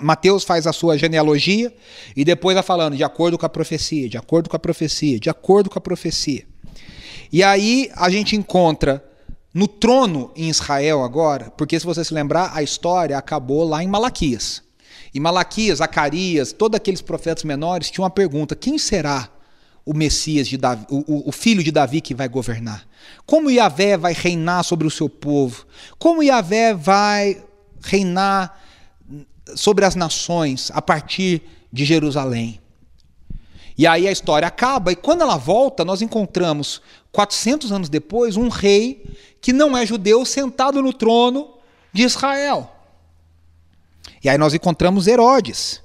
Mateus 0.00 0.44
faz 0.44 0.66
a 0.66 0.72
sua 0.72 0.96
genealogia 0.96 1.70
e 2.16 2.24
depois 2.24 2.54
vai 2.54 2.62
falando 2.62 2.96
de 2.96 3.04
acordo 3.04 3.36
com 3.36 3.44
a 3.44 3.50
profecia, 3.50 4.08
de 4.08 4.16
acordo 4.16 4.48
com 4.48 4.56
a 4.56 4.58
profecia, 4.58 5.20
de 5.20 5.28
acordo 5.28 5.68
com 5.68 5.78
a 5.78 5.82
profecia. 5.82 6.46
E 7.30 7.42
aí 7.42 7.90
a 7.94 8.08
gente 8.08 8.34
encontra 8.34 9.04
no 9.54 9.68
trono 9.68 10.32
em 10.34 10.48
Israel 10.48 11.04
agora, 11.04 11.48
porque 11.56 11.78
se 11.78 11.86
você 11.86 12.04
se 12.04 12.12
lembrar, 12.12 12.50
a 12.52 12.62
história 12.62 13.16
acabou 13.16 13.62
lá 13.62 13.84
em 13.84 13.86
Malaquias. 13.86 14.64
E 15.14 15.20
Malaquias, 15.20 15.78
Zacarias, 15.78 16.52
todos 16.52 16.76
aqueles 16.76 17.00
profetas 17.00 17.44
menores 17.44 17.88
tinham 17.88 18.02
uma 18.02 18.10
pergunta: 18.10 18.56
quem 18.56 18.76
será 18.76 19.30
o 19.86 19.94
Messias 19.94 20.48
de 20.48 20.56
Davi, 20.56 20.84
o, 20.90 21.28
o, 21.28 21.30
filho 21.30 21.62
de 21.62 21.70
Davi 21.70 22.00
que 22.00 22.14
vai 22.14 22.28
governar? 22.28 22.84
Como 23.24 23.50
Yahvé 23.50 23.96
vai 23.96 24.12
reinar 24.12 24.64
sobre 24.64 24.88
o 24.88 24.90
seu 24.90 25.08
povo? 25.08 25.64
Como 26.00 26.22
Yahvé 26.22 26.74
vai 26.74 27.40
reinar 27.80 28.60
sobre 29.54 29.84
as 29.84 29.94
nações 29.94 30.72
a 30.74 30.82
partir 30.82 31.42
de 31.72 31.84
Jerusalém? 31.84 32.60
E 33.76 33.86
aí 33.86 34.08
a 34.08 34.12
história 34.12 34.46
acaba, 34.46 34.92
e 34.92 34.96
quando 34.96 35.22
ela 35.22 35.36
volta, 35.36 35.84
nós 35.84 36.00
encontramos, 36.00 36.80
400 37.10 37.72
anos 37.72 37.88
depois, 37.88 38.36
um 38.36 38.48
rei 38.48 39.04
que 39.44 39.52
não 39.52 39.76
é 39.76 39.84
judeu 39.84 40.24
sentado 40.24 40.80
no 40.80 40.90
trono 40.90 41.58
de 41.92 42.02
Israel. 42.02 42.74
E 44.22 44.28
aí 44.30 44.38
nós 44.38 44.54
encontramos 44.54 45.06
Herodes, 45.06 45.82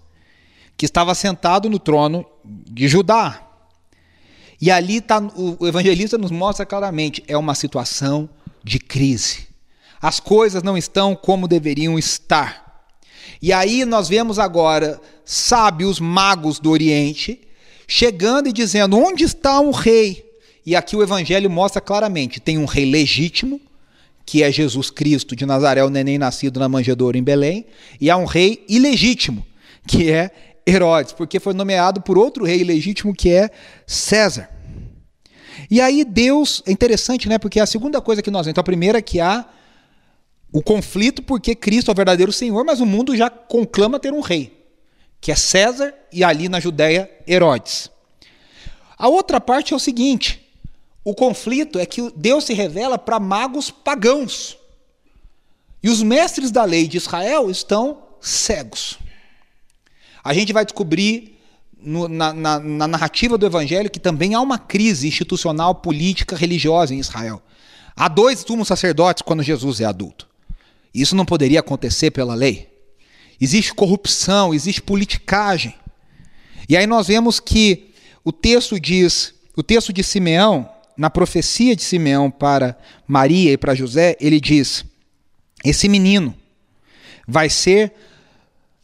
que 0.77 0.85
estava 0.85 1.13
sentado 1.13 1.69
no 1.69 1.77
trono 1.77 2.25
de 2.45 2.87
Judá. 2.87 3.45
E 4.61 4.71
ali 4.71 5.01
tá, 5.01 5.19
o 5.35 5.67
evangelista 5.67 6.17
nos 6.17 6.31
mostra 6.31 6.65
claramente: 6.65 7.21
é 7.27 7.37
uma 7.37 7.53
situação 7.53 8.29
de 8.63 8.79
crise. 8.79 9.49
As 10.01 10.21
coisas 10.21 10.63
não 10.63 10.77
estão 10.77 11.13
como 11.13 11.45
deveriam 11.45 11.99
estar. 11.99 12.87
E 13.41 13.51
aí 13.51 13.83
nós 13.83 14.07
vemos 14.07 14.39
agora 14.39 15.01
sábios 15.25 15.99
magos 15.99 16.61
do 16.61 16.71
Oriente 16.71 17.45
chegando 17.85 18.47
e 18.47 18.53
dizendo: 18.53 18.97
onde 18.97 19.25
está 19.25 19.59
um 19.59 19.71
rei? 19.71 20.28
E 20.69 20.75
aqui 20.75 20.95
o 20.95 21.01
evangelho 21.01 21.49
mostra 21.49 21.81
claramente: 21.81 22.39
tem 22.39 22.59
um 22.59 22.65
rei 22.65 22.85
legítimo, 22.85 23.59
que 24.23 24.43
é 24.43 24.51
Jesus 24.51 24.91
Cristo 24.91 25.35
de 25.35 25.43
Nazaré, 25.43 25.83
o 25.83 25.89
neném 25.89 26.19
nascido 26.19 26.59
na 26.59 26.69
manjedoura 26.69 27.17
em 27.17 27.23
Belém, 27.23 27.65
e 27.99 28.07
há 28.07 28.15
um 28.15 28.25
rei 28.25 28.63
ilegítimo, 28.69 29.43
que 29.87 30.11
é 30.11 30.29
Herodes, 30.67 31.13
porque 31.13 31.39
foi 31.39 31.55
nomeado 31.55 32.01
por 32.01 32.19
outro 32.19 32.45
rei 32.45 32.61
ilegítimo 32.61 33.15
que 33.15 33.31
é 33.31 33.49
César. 33.87 34.47
E 35.71 35.81
aí 35.81 36.05
Deus, 36.05 36.61
é 36.67 36.71
interessante, 36.71 37.27
né? 37.27 37.39
Porque 37.39 37.59
a 37.59 37.65
segunda 37.65 37.99
coisa 37.99 38.21
que 38.21 38.29
nós 38.29 38.45
vemos, 38.45 38.51
então 38.51 38.61
a 38.61 38.63
primeira 38.63 38.99
é 38.99 39.01
que 39.01 39.19
há 39.19 39.49
o 40.51 40.61
conflito 40.61 41.23
porque 41.23 41.55
Cristo 41.55 41.89
é 41.89 41.93
o 41.93 41.95
verdadeiro 41.95 42.31
Senhor, 42.31 42.63
mas 42.63 42.79
o 42.79 42.85
mundo 42.85 43.17
já 43.17 43.27
conclama 43.27 43.99
ter 43.99 44.13
um 44.13 44.21
rei 44.21 44.55
que 45.19 45.31
é 45.31 45.35
César, 45.35 45.95
e 46.13 46.23
ali 46.23 46.47
na 46.47 46.59
Judéia, 46.59 47.09
Herodes. 47.27 47.89
A 48.95 49.07
outra 49.07 49.41
parte 49.41 49.73
é 49.73 49.75
o 49.75 49.79
seguinte: 49.79 50.38
o 51.09 51.15
conflito 51.15 51.79
é 51.79 51.85
que 51.87 52.11
Deus 52.15 52.43
se 52.43 52.53
revela 52.53 52.95
para 52.95 53.19
magos 53.19 53.71
pagãos. 53.71 54.55
E 55.81 55.89
os 55.89 56.03
mestres 56.03 56.51
da 56.51 56.63
lei 56.63 56.87
de 56.87 56.97
Israel 56.97 57.49
estão 57.49 58.03
cegos. 58.21 58.99
A 60.23 60.33
gente 60.35 60.53
vai 60.53 60.63
descobrir 60.63 61.39
no, 61.81 62.07
na, 62.07 62.31
na, 62.31 62.59
na, 62.59 62.87
narrativa 62.87 63.39
do 63.39 63.45
Evangelho 63.45 63.89
que 63.89 63.99
também 63.99 64.35
há 64.35 64.41
uma 64.41 64.59
crise 64.59 65.07
institucional, 65.07 65.73
política, 65.73 66.35
religiosa 66.35 66.93
em 66.93 66.99
Israel. 66.99 67.41
Há 67.95 68.07
dois 68.07 68.41
sumos 68.41 68.67
sacerdotes 68.67 69.23
quando 69.23 69.41
Jesus 69.41 69.81
é 69.81 69.85
adulto. 69.85 70.27
Isso 70.93 71.15
não 71.15 71.25
poderia 71.25 71.61
acontecer 71.61 72.11
pela 72.11 72.35
lei. 72.35 72.69
Existe 73.41 73.73
corrupção, 73.73 74.53
existe 74.53 74.81
politicagem. 74.81 75.73
E 76.67 76.77
aí 76.77 76.85
nós 76.85 77.07
vemos 77.07 77.39
que 77.39 77.93
o 78.23 78.31
texto 78.31 78.79
diz, 78.79 79.33
o 79.55 79.63
texto 79.63 79.91
de 79.91 80.03
Simeão, 80.03 80.69
na 80.99 81.09
profecia 81.09 81.77
de 81.77 81.81
Simeão 81.81 82.29
para 82.29 82.77
Maria 83.07 83.53
e 83.53 83.57
para 83.57 83.73
José, 83.73 84.17
ele 84.19 84.37
diz: 84.37 84.83
esse 85.63 85.87
menino 85.87 86.35
vai 87.25 87.49
ser 87.49 87.93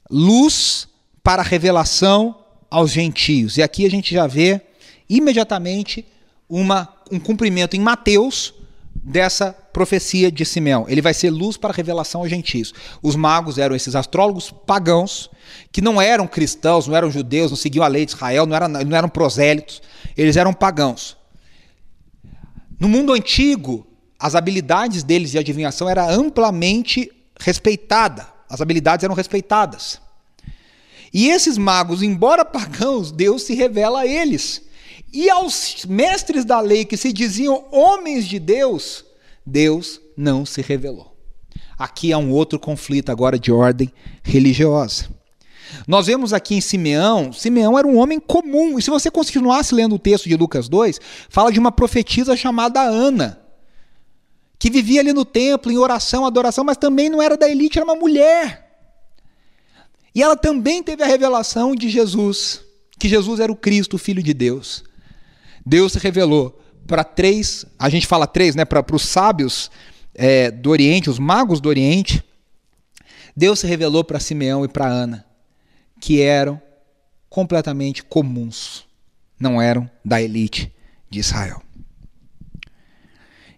luz 0.09 0.87
para 1.21 1.43
revelação 1.43 2.33
aos 2.71 2.91
gentios. 2.91 3.57
E 3.57 3.61
aqui 3.61 3.85
a 3.85 3.89
gente 3.89 4.13
já 4.13 4.27
vê 4.27 4.61
imediatamente 5.09 6.05
uma, 6.47 6.87
um 7.11 7.19
cumprimento 7.19 7.75
em 7.75 7.81
Mateus 7.81 8.53
dessa 8.93 9.51
profecia 9.51 10.31
de 10.31 10.45
Simeão. 10.45 10.85
Ele 10.87 11.01
vai 11.01 11.13
ser 11.13 11.29
luz 11.29 11.57
para 11.57 11.73
revelação 11.73 12.21
aos 12.21 12.29
gentios. 12.29 12.73
Os 13.03 13.17
magos 13.17 13.57
eram 13.57 13.75
esses 13.75 13.93
astrólogos 13.93 14.51
pagãos, 14.65 15.29
que 15.69 15.81
não 15.81 16.01
eram 16.01 16.27
cristãos, 16.27 16.87
não 16.87 16.95
eram 16.95 17.11
judeus, 17.11 17.51
não 17.51 17.57
seguiam 17.57 17.83
a 17.83 17.89
lei 17.89 18.05
de 18.05 18.13
Israel, 18.13 18.45
não 18.45 18.55
eram, 18.55 18.67
não 18.69 18.97
eram 18.97 19.09
prosélitos, 19.09 19.81
eles 20.15 20.37
eram 20.37 20.53
pagãos. 20.53 21.17
No 22.79 22.89
mundo 22.89 23.13
antigo, 23.13 23.85
as 24.19 24.35
habilidades 24.35 25.03
deles 25.03 25.31
de 25.31 25.37
adivinhação 25.37 25.89
era 25.89 26.09
amplamente 26.09 27.11
respeitada. 27.39 28.27
As 28.49 28.61
habilidades 28.61 29.03
eram 29.03 29.15
respeitadas. 29.15 30.01
E 31.13 31.29
esses 31.29 31.57
magos, 31.57 32.01
embora 32.01 32.43
pagãos, 32.43 33.11
Deus 33.11 33.43
se 33.43 33.53
revela 33.53 34.01
a 34.01 34.07
eles. 34.07 34.61
E 35.13 35.29
aos 35.29 35.85
mestres 35.85 36.43
da 36.43 36.59
lei 36.59 36.83
que 36.83 36.97
se 36.97 37.13
diziam 37.13 37.65
homens 37.71 38.27
de 38.27 38.37
Deus, 38.37 39.05
Deus 39.45 40.01
não 40.17 40.45
se 40.45 40.61
revelou. 40.61 41.15
Aqui 41.77 42.11
há 42.11 42.17
um 42.17 42.31
outro 42.31 42.59
conflito 42.59 43.11
agora 43.11 43.39
de 43.39 43.51
ordem 43.51 43.91
religiosa. 44.23 45.09
Nós 45.87 46.07
vemos 46.07 46.33
aqui 46.33 46.55
em 46.55 46.61
Simeão, 46.61 47.31
Simeão 47.31 47.77
era 47.77 47.87
um 47.87 47.97
homem 47.97 48.19
comum, 48.19 48.77
e 48.77 48.81
se 48.81 48.89
você 48.89 49.09
continuasse 49.11 49.73
lendo 49.73 49.95
o 49.95 49.99
texto 49.99 50.27
de 50.27 50.35
Lucas 50.35 50.67
2, 50.69 50.99
fala 51.29 51.51
de 51.51 51.59
uma 51.59 51.71
profetisa 51.71 52.35
chamada 52.35 52.81
Ana, 52.81 53.39
que 54.57 54.69
vivia 54.69 55.01
ali 55.01 55.13
no 55.13 55.25
templo 55.25 55.71
em 55.71 55.77
oração, 55.77 56.25
adoração, 56.25 56.63
mas 56.63 56.77
também 56.77 57.09
não 57.09 57.21
era 57.21 57.37
da 57.37 57.49
elite, 57.49 57.77
era 57.77 57.85
uma 57.85 57.95
mulher. 57.95 58.65
E 60.13 60.23
ela 60.23 60.37
também 60.37 60.81
teve 60.81 61.03
a 61.03 61.07
revelação 61.07 61.75
de 61.75 61.89
Jesus, 61.89 62.61
que 62.97 63.09
Jesus 63.09 63.39
era 63.39 63.51
o 63.51 63.55
Cristo, 63.55 63.95
o 63.95 63.99
Filho 63.99 64.23
de 64.23 64.33
Deus. 64.33 64.83
Deus 65.65 65.91
se 65.91 65.99
revelou 65.99 66.61
para 66.87 67.03
três, 67.03 67.65
a 67.77 67.89
gente 67.89 68.07
fala 68.07 68.25
três, 68.25 68.55
né, 68.55 68.63
para 68.63 68.95
os 68.95 69.01
sábios 69.01 69.69
é, 70.13 70.49
do 70.49 70.69
Oriente, 70.69 71.09
os 71.09 71.19
magos 71.19 71.59
do 71.59 71.67
Oriente, 71.67 72.23
Deus 73.35 73.59
se 73.59 73.67
revelou 73.67 74.03
para 74.03 74.19
Simeão 74.19 74.63
e 74.63 74.67
para 74.67 74.87
Ana, 74.87 75.25
que 75.99 76.21
eram 76.21 76.61
completamente 77.29 78.03
comuns, 78.03 78.85
não 79.39 79.61
eram 79.61 79.89
da 80.03 80.21
elite 80.21 80.73
de 81.09 81.19
Israel. 81.19 81.61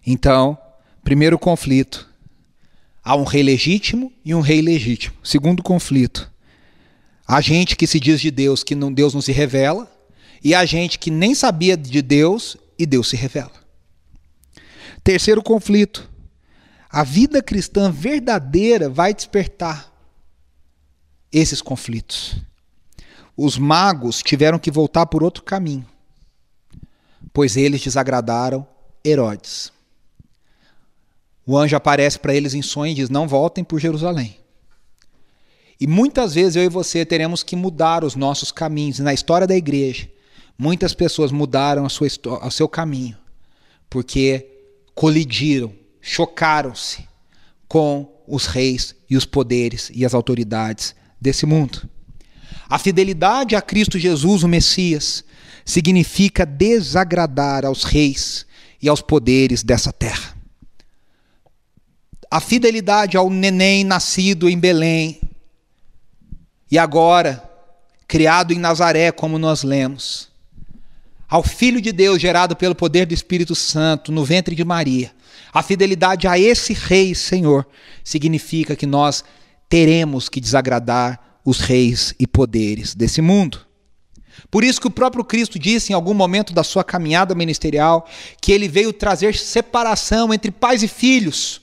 Então, 0.06 0.58
primeiro 1.04 1.38
conflito, 1.38 2.08
há 3.04 3.14
um 3.14 3.24
rei 3.24 3.42
legítimo 3.42 4.12
e 4.24 4.34
um 4.34 4.40
rei 4.40 4.60
legítimo. 4.60 5.16
Segundo 5.22 5.62
conflito, 5.62 6.30
a 7.26 7.40
gente 7.40 7.76
que 7.76 7.86
se 7.86 8.00
diz 8.00 8.20
de 8.20 8.30
Deus, 8.30 8.64
que 8.64 8.74
não, 8.74 8.92
Deus 8.92 9.12
não 9.12 9.20
se 9.20 9.32
revela, 9.32 9.90
e 10.42 10.54
a 10.54 10.64
gente 10.64 10.98
que 10.98 11.10
nem 11.10 11.34
sabia 11.34 11.76
de 11.76 12.00
Deus 12.00 12.56
e 12.78 12.86
Deus 12.86 13.08
se 13.08 13.16
revela. 13.16 13.52
Terceiro 15.04 15.42
conflito, 15.42 16.08
a 16.90 17.04
vida 17.04 17.42
cristã 17.42 17.90
verdadeira 17.90 18.88
vai 18.88 19.12
despertar 19.12 19.92
esses 21.32 21.60
conflitos. 21.62 22.36
Os 23.36 23.56
magos 23.56 24.22
tiveram 24.22 24.58
que 24.58 24.70
voltar 24.70 25.06
por 25.06 25.22
outro 25.22 25.42
caminho, 25.42 25.86
pois 27.32 27.56
eles 27.56 27.82
desagradaram 27.82 28.66
Herodes. 29.04 29.72
O 31.46 31.56
anjo 31.56 31.76
aparece 31.76 32.18
para 32.18 32.34
eles 32.34 32.52
em 32.54 32.62
sonho 32.62 32.92
e 32.92 32.94
diz: 32.94 33.08
Não 33.08 33.28
voltem 33.28 33.64
por 33.64 33.78
Jerusalém. 33.78 34.36
E 35.80 35.86
muitas 35.86 36.34
vezes 36.34 36.56
eu 36.56 36.64
e 36.64 36.68
você 36.68 37.06
teremos 37.06 37.42
que 37.42 37.54
mudar 37.54 38.02
os 38.02 38.16
nossos 38.16 38.50
caminhos. 38.50 38.98
Na 38.98 39.14
história 39.14 39.46
da 39.46 39.54
igreja, 39.54 40.10
muitas 40.58 40.92
pessoas 40.92 41.30
mudaram 41.30 41.86
a 41.86 41.88
sua, 41.88 42.08
o 42.44 42.50
seu 42.50 42.68
caminho, 42.68 43.16
porque 43.88 44.46
colidiram 44.94 45.72
chocaram-se 46.00 47.06
com 47.68 48.10
os 48.26 48.46
reis 48.46 48.94
e 49.10 49.16
os 49.16 49.26
poderes 49.26 49.90
e 49.94 50.04
as 50.04 50.14
autoridades 50.14 50.94
desse 51.20 51.46
mundo. 51.46 51.88
A 52.68 52.78
fidelidade 52.78 53.56
a 53.56 53.62
Cristo 53.62 53.98
Jesus, 53.98 54.42
o 54.42 54.48
Messias, 54.48 55.24
significa 55.64 56.44
desagradar 56.44 57.64
aos 57.64 57.84
reis 57.84 58.46
e 58.80 58.88
aos 58.88 59.00
poderes 59.00 59.62
dessa 59.62 59.92
terra. 59.92 60.36
A 62.30 62.40
fidelidade 62.40 63.16
ao 63.16 63.30
neném 63.30 63.84
nascido 63.84 64.48
em 64.48 64.58
Belém 64.58 65.20
e 66.70 66.78
agora 66.78 67.42
criado 68.06 68.52
em 68.52 68.58
Nazaré, 68.58 69.12
como 69.12 69.38
nós 69.38 69.62
lemos, 69.62 70.28
ao 71.28 71.42
Filho 71.42 71.80
de 71.80 71.92
Deus 71.92 72.20
gerado 72.20 72.56
pelo 72.56 72.74
poder 72.74 73.06
do 73.06 73.12
Espírito 73.12 73.54
Santo 73.54 74.10
no 74.10 74.24
ventre 74.24 74.54
de 74.54 74.64
Maria, 74.64 75.12
a 75.52 75.62
fidelidade 75.62 76.26
a 76.26 76.38
esse 76.38 76.72
Rei 76.72 77.14
Senhor 77.14 77.66
significa 78.02 78.74
que 78.76 78.86
nós 78.86 79.24
teremos 79.68 80.28
que 80.28 80.40
desagradar 80.40 81.40
os 81.44 81.60
reis 81.60 82.14
e 82.18 82.26
poderes 82.26 82.94
desse 82.94 83.20
mundo. 83.20 83.66
Por 84.50 84.64
isso 84.64 84.80
que 84.80 84.86
o 84.86 84.90
próprio 84.90 85.24
Cristo 85.24 85.58
disse 85.58 85.92
em 85.92 85.94
algum 85.94 86.14
momento 86.14 86.52
da 86.52 86.62
sua 86.62 86.84
caminhada 86.84 87.34
ministerial 87.34 88.08
que 88.40 88.52
ele 88.52 88.68
veio 88.68 88.92
trazer 88.92 89.36
separação 89.36 90.32
entre 90.32 90.50
pais 90.50 90.82
e 90.82 90.88
filhos, 90.88 91.60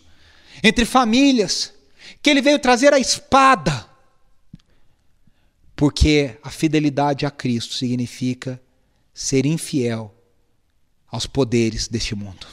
entre 0.63 0.85
famílias, 0.85 1.73
que 2.21 2.29
ele 2.29 2.41
veio 2.41 2.59
trazer 2.59 2.93
a 2.93 2.99
espada. 2.99 3.87
Porque 5.75 6.37
a 6.43 6.49
fidelidade 6.49 7.25
a 7.25 7.31
Cristo 7.31 7.73
significa 7.73 8.61
ser 9.13 9.45
infiel 9.45 10.13
aos 11.07 11.25
poderes 11.25 11.87
deste 11.87 12.15
mundo. 12.15 12.47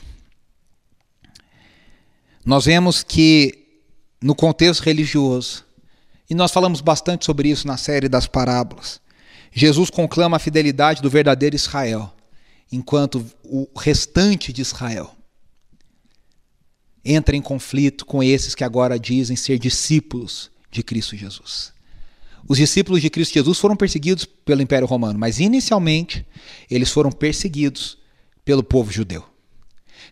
Nós 2.44 2.64
vemos 2.64 3.02
que 3.02 3.61
no 4.22 4.34
contexto 4.34 4.82
religioso, 4.82 5.64
e 6.30 6.34
nós 6.34 6.50
falamos 6.50 6.80
bastante 6.80 7.24
sobre 7.24 7.50
isso 7.50 7.66
na 7.66 7.76
série 7.76 8.08
das 8.08 8.26
parábolas, 8.26 9.00
Jesus 9.52 9.90
conclama 9.90 10.36
a 10.36 10.40
fidelidade 10.40 11.02
do 11.02 11.10
verdadeiro 11.10 11.56
Israel, 11.56 12.14
enquanto 12.70 13.24
o 13.44 13.68
restante 13.76 14.52
de 14.52 14.62
Israel 14.62 15.14
entra 17.04 17.36
em 17.36 17.42
conflito 17.42 18.06
com 18.06 18.22
esses 18.22 18.54
que 18.54 18.64
agora 18.64 18.98
dizem 18.98 19.36
ser 19.36 19.58
discípulos 19.58 20.50
de 20.70 20.82
Cristo 20.82 21.16
Jesus. 21.16 21.72
Os 22.48 22.58
discípulos 22.58 23.02
de 23.02 23.10
Cristo 23.10 23.34
Jesus 23.34 23.58
foram 23.58 23.76
perseguidos 23.76 24.24
pelo 24.24 24.62
Império 24.62 24.86
Romano, 24.86 25.18
mas 25.18 25.38
inicialmente 25.38 26.26
eles 26.70 26.90
foram 26.90 27.10
perseguidos 27.10 27.98
pelo 28.44 28.62
povo 28.62 28.90
judeu. 28.90 29.24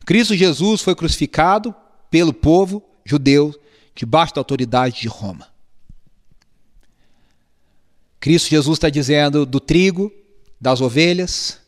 Cristo 0.05 0.37
Jesus 0.37 0.81
foi 0.83 0.95
crucificado 0.95 1.75
pelo 2.11 2.33
povo 2.33 2.83
judeu 3.05 3.55
debaixo 3.95 4.35
da 4.35 4.41
autoridade 4.41 5.01
de 5.01 5.09
Roma. 5.09 5.49
Cristo 8.19 8.51
Jesus 8.51 8.77
está 8.77 8.91
dizendo 8.91 9.47
do 9.47 9.59
trigo, 9.59 10.13
das 10.61 10.81
ovelhas, 10.81 11.59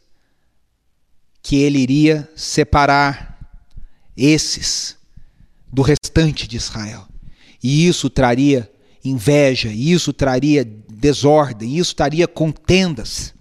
que 1.43 1.57
ele 1.57 1.79
iria 1.79 2.31
separar 2.37 3.39
esses 4.17 4.97
do 5.73 5.83
restante 5.83 6.47
de 6.47 6.57
Israel. 6.57 7.09
E 7.63 7.87
isso 7.87 8.11
traria 8.11 8.71
inveja, 9.05 9.69
isso 9.69 10.13
traria 10.13 10.65
desordem, 10.65 11.77
isso 11.77 11.97
traria 11.97 12.29
contendas. 12.29 13.35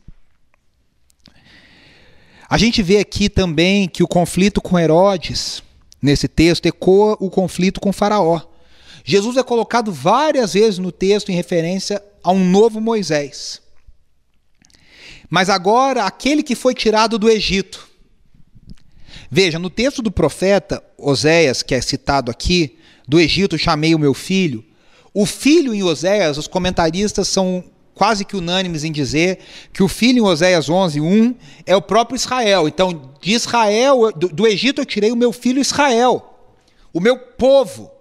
A 2.50 2.58
gente 2.58 2.82
vê 2.82 2.98
aqui 2.98 3.30
também 3.30 3.88
que 3.88 4.04
o 4.04 4.08
conflito 4.08 4.62
com 4.62 4.80
Herodes 4.80 5.62
nesse 6.02 6.28
texto 6.28 6.66
ecoa 6.66 7.16
o 7.20 7.30
conflito 7.30 7.80
com 7.80 7.94
Faraó. 7.94 8.42
Jesus 9.04 9.38
é 9.38 9.44
colocado 9.44 9.92
várias 9.92 10.54
vezes 10.54 10.80
no 10.80 10.92
texto 10.92 11.32
em 11.32 11.36
referência 11.36 12.02
a 12.24 12.32
um 12.32 12.44
novo 12.44 12.80
Moisés. 12.80 13.62
Mas 15.30 15.50
agora, 15.50 16.04
aquele 16.04 16.44
que 16.44 16.56
foi 16.56 16.74
tirado 16.74 17.18
do 17.18 17.30
Egito. 17.30 17.90
Veja, 19.30 19.58
no 19.58 19.70
texto 19.70 20.02
do 20.02 20.12
profeta 20.12 20.84
Oséias, 20.98 21.64
que 21.64 21.74
é 21.74 21.80
citado 21.80 22.30
aqui, 22.30 22.78
do 23.08 23.20
Egito 23.20 23.58
chamei 23.58 23.96
o 23.96 24.00
meu 24.00 24.14
filho, 24.14 24.64
o 25.14 25.26
filho 25.26 25.74
em 25.74 25.84
Oséias, 25.84 26.38
os 26.38 26.48
comentaristas 26.48 27.28
são 27.28 27.64
quase 27.94 28.26
que 28.26 28.36
unânimes 28.36 28.84
em 28.84 28.92
dizer 28.92 29.40
que 29.74 29.84
o 29.84 29.88
filho 29.88 30.20
em 30.20 30.28
Oséias 30.28 30.70
11, 30.70 31.00
1 31.00 31.36
é 31.66 31.76
o 31.76 31.82
próprio 31.82 32.16
Israel. 32.16 32.68
Então, 32.68 33.14
de 33.22 33.34
Israel, 33.34 34.12
do, 34.12 34.28
do 34.28 34.48
Egito 34.48 34.82
eu 34.82 34.86
tirei 34.86 35.12
o 35.12 35.16
meu 35.16 35.32
filho 35.32 35.62
Israel, 35.62 36.38
o 36.94 37.00
meu 37.00 37.18
povo. 37.18 37.92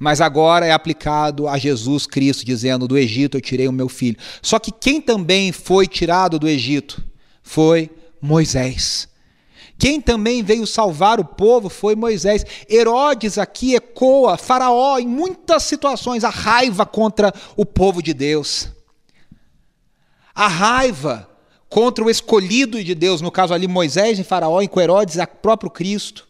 Mas 0.00 0.20
agora 0.20 0.66
é 0.66 0.72
aplicado 0.72 1.46
a 1.46 1.56
Jesus 1.56 2.06
Cristo, 2.06 2.44
dizendo: 2.44 2.88
Do 2.88 2.98
Egito 2.98 3.36
eu 3.36 3.40
tirei 3.40 3.68
o 3.68 3.72
meu 3.72 3.88
filho. 3.88 4.16
Só 4.42 4.58
que 4.58 4.72
quem 4.72 5.00
também 5.00 5.52
foi 5.52 5.86
tirado 5.86 6.38
do 6.38 6.48
Egito 6.48 7.00
foi 7.42 7.88
Moisés. 8.20 9.08
Quem 9.78 10.00
também 10.00 10.42
veio 10.42 10.66
salvar 10.66 11.20
o 11.20 11.24
povo 11.24 11.68
foi 11.68 11.94
Moisés. 11.94 12.44
Herodes 12.68 13.38
aqui 13.38 13.76
ecoa, 13.76 14.36
Faraó, 14.36 14.98
em 14.98 15.06
muitas 15.06 15.62
situações, 15.62 16.24
a 16.24 16.30
raiva 16.30 16.84
contra 16.84 17.32
o 17.56 17.64
povo 17.64 18.02
de 18.02 18.12
Deus 18.12 18.68
a 20.40 20.48
raiva 20.48 21.28
contra 21.68 22.02
o 22.02 22.08
escolhido 22.08 22.82
de 22.82 22.94
Deus, 22.94 23.20
no 23.20 23.30
caso 23.30 23.52
ali 23.52 23.68
Moisés 23.68 24.18
e 24.18 24.24
Faraó, 24.24 24.62
e 24.62 24.68
com 24.68 24.80
Herodes, 24.80 25.18
a 25.18 25.26
próprio 25.26 25.70
Cristo. 25.70 26.26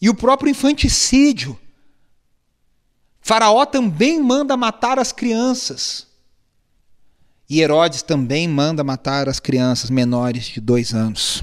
E 0.00 0.08
o 0.08 0.14
próprio 0.14 0.48
infanticídio. 0.48 1.58
Faraó 3.20 3.64
também 3.64 4.20
manda 4.20 4.56
matar 4.56 4.98
as 4.98 5.12
crianças. 5.12 6.06
E 7.48 7.60
Herodes 7.60 8.02
também 8.02 8.46
manda 8.48 8.84
matar 8.84 9.28
as 9.28 9.40
crianças 9.40 9.90
menores 9.90 10.44
de 10.44 10.60
dois 10.60 10.94
anos. 10.94 11.42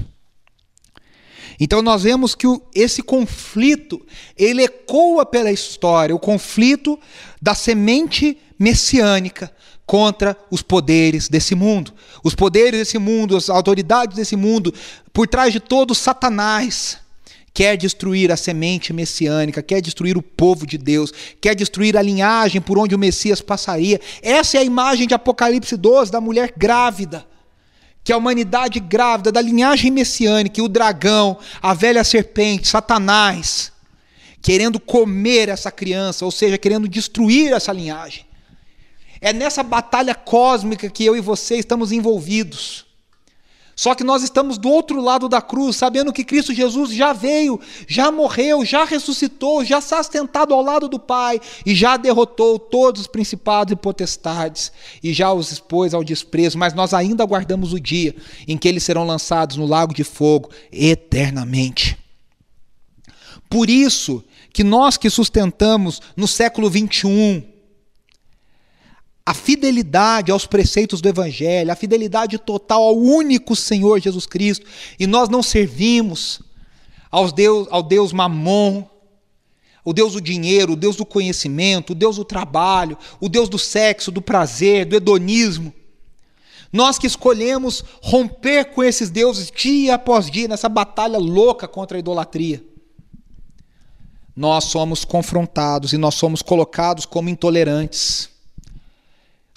Então 1.60 1.82
nós 1.82 2.04
vemos 2.04 2.34
que 2.34 2.46
esse 2.74 3.02
conflito, 3.02 4.04
ele 4.36 4.62
ecoa 4.62 5.26
pela 5.26 5.50
história, 5.50 6.14
o 6.14 6.18
conflito 6.18 6.98
da 7.42 7.54
semente 7.54 8.38
messiânica 8.58 9.52
contra 9.84 10.36
os 10.50 10.62
poderes 10.62 11.28
desse 11.28 11.54
mundo. 11.54 11.92
Os 12.22 12.34
poderes 12.34 12.80
desse 12.80 12.98
mundo, 12.98 13.36
as 13.36 13.50
autoridades 13.50 14.16
desse 14.16 14.36
mundo, 14.36 14.72
por 15.12 15.26
trás 15.26 15.52
de 15.52 15.60
todo 15.60 15.94
Satanás 15.94 16.98
quer 17.58 17.76
destruir 17.76 18.30
a 18.30 18.36
semente 18.36 18.92
messiânica, 18.92 19.60
quer 19.60 19.80
destruir 19.80 20.16
o 20.16 20.22
povo 20.22 20.64
de 20.64 20.78
Deus, 20.78 21.12
quer 21.40 21.56
destruir 21.56 21.96
a 21.96 22.02
linhagem 22.02 22.60
por 22.60 22.78
onde 22.78 22.94
o 22.94 22.98
Messias 22.98 23.40
passaria. 23.40 24.00
Essa 24.22 24.58
é 24.58 24.60
a 24.60 24.64
imagem 24.64 25.08
de 25.08 25.14
Apocalipse 25.14 25.76
12 25.76 26.12
da 26.12 26.20
mulher 26.20 26.54
grávida. 26.56 27.26
Que 28.04 28.12
a 28.12 28.16
humanidade 28.16 28.78
grávida 28.78 29.32
da 29.32 29.40
linhagem 29.40 29.90
messiânica, 29.90 30.60
e 30.60 30.62
o 30.62 30.68
dragão, 30.68 31.36
a 31.60 31.74
velha 31.74 32.04
serpente, 32.04 32.68
Satanás, 32.68 33.72
querendo 34.40 34.78
comer 34.78 35.48
essa 35.48 35.72
criança, 35.72 36.24
ou 36.24 36.30
seja, 36.30 36.56
querendo 36.56 36.86
destruir 36.86 37.52
essa 37.52 37.72
linhagem. 37.72 38.24
É 39.20 39.32
nessa 39.32 39.64
batalha 39.64 40.14
cósmica 40.14 40.88
que 40.88 41.04
eu 41.04 41.16
e 41.16 41.20
você 41.20 41.56
estamos 41.56 41.90
envolvidos. 41.90 42.87
Só 43.78 43.94
que 43.94 44.02
nós 44.02 44.24
estamos 44.24 44.58
do 44.58 44.68
outro 44.68 45.00
lado 45.00 45.28
da 45.28 45.40
cruz, 45.40 45.76
sabendo 45.76 46.12
que 46.12 46.24
Cristo 46.24 46.52
Jesus 46.52 46.90
já 46.90 47.12
veio, 47.12 47.60
já 47.86 48.10
morreu, 48.10 48.64
já 48.64 48.84
ressuscitou, 48.84 49.64
já 49.64 49.78
está 49.78 50.02
sentado 50.02 50.52
ao 50.52 50.60
lado 50.60 50.88
do 50.88 50.98
Pai 50.98 51.40
e 51.64 51.76
já 51.76 51.96
derrotou 51.96 52.58
todos 52.58 53.02
os 53.02 53.06
principados 53.06 53.70
e 53.70 53.76
potestades 53.76 54.72
e 55.00 55.12
já 55.12 55.32
os 55.32 55.52
expôs 55.52 55.94
ao 55.94 56.02
desprezo, 56.02 56.58
mas 56.58 56.74
nós 56.74 56.92
ainda 56.92 57.22
aguardamos 57.22 57.72
o 57.72 57.78
dia 57.78 58.16
em 58.48 58.58
que 58.58 58.66
eles 58.66 58.82
serão 58.82 59.06
lançados 59.06 59.56
no 59.56 59.64
lago 59.64 59.94
de 59.94 60.02
fogo 60.02 60.50
eternamente. 60.72 61.96
Por 63.48 63.70
isso 63.70 64.24
que 64.52 64.64
nós 64.64 64.96
que 64.96 65.08
sustentamos 65.08 66.02
no 66.16 66.26
século 66.26 66.68
21 66.68 67.57
a 69.28 69.34
fidelidade 69.34 70.32
aos 70.32 70.46
preceitos 70.46 71.02
do 71.02 71.08
Evangelho, 71.10 71.70
a 71.70 71.76
fidelidade 71.76 72.38
total 72.38 72.82
ao 72.82 72.96
único 72.96 73.54
Senhor 73.54 74.00
Jesus 74.00 74.24
Cristo, 74.24 74.64
e 74.98 75.06
nós 75.06 75.28
não 75.28 75.42
servimos 75.42 76.40
aos 77.10 77.30
Deus, 77.30 77.68
ao 77.70 77.82
Deus 77.82 78.10
Mamon, 78.10 78.88
o 79.84 79.92
Deus 79.92 80.14
do 80.14 80.20
dinheiro, 80.22 80.72
o 80.72 80.76
Deus 80.76 80.96
do 80.96 81.04
conhecimento, 81.04 81.90
o 81.90 81.94
Deus 81.94 82.16
do 82.16 82.24
trabalho, 82.24 82.96
o 83.20 83.28
Deus 83.28 83.50
do 83.50 83.58
sexo, 83.58 84.10
do 84.10 84.22
prazer, 84.22 84.86
do 84.86 84.96
hedonismo. 84.96 85.74
Nós 86.72 86.98
que 86.98 87.06
escolhemos 87.06 87.84
romper 88.00 88.72
com 88.72 88.82
esses 88.82 89.10
deuses 89.10 89.52
dia 89.54 89.96
após 89.96 90.30
dia, 90.30 90.48
nessa 90.48 90.70
batalha 90.70 91.18
louca 91.18 91.68
contra 91.68 91.98
a 91.98 92.00
idolatria, 92.00 92.64
nós 94.34 94.64
somos 94.64 95.04
confrontados 95.04 95.92
e 95.92 95.98
nós 95.98 96.14
somos 96.14 96.40
colocados 96.40 97.04
como 97.04 97.28
intolerantes 97.28 98.37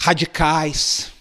radicais. 0.01 1.11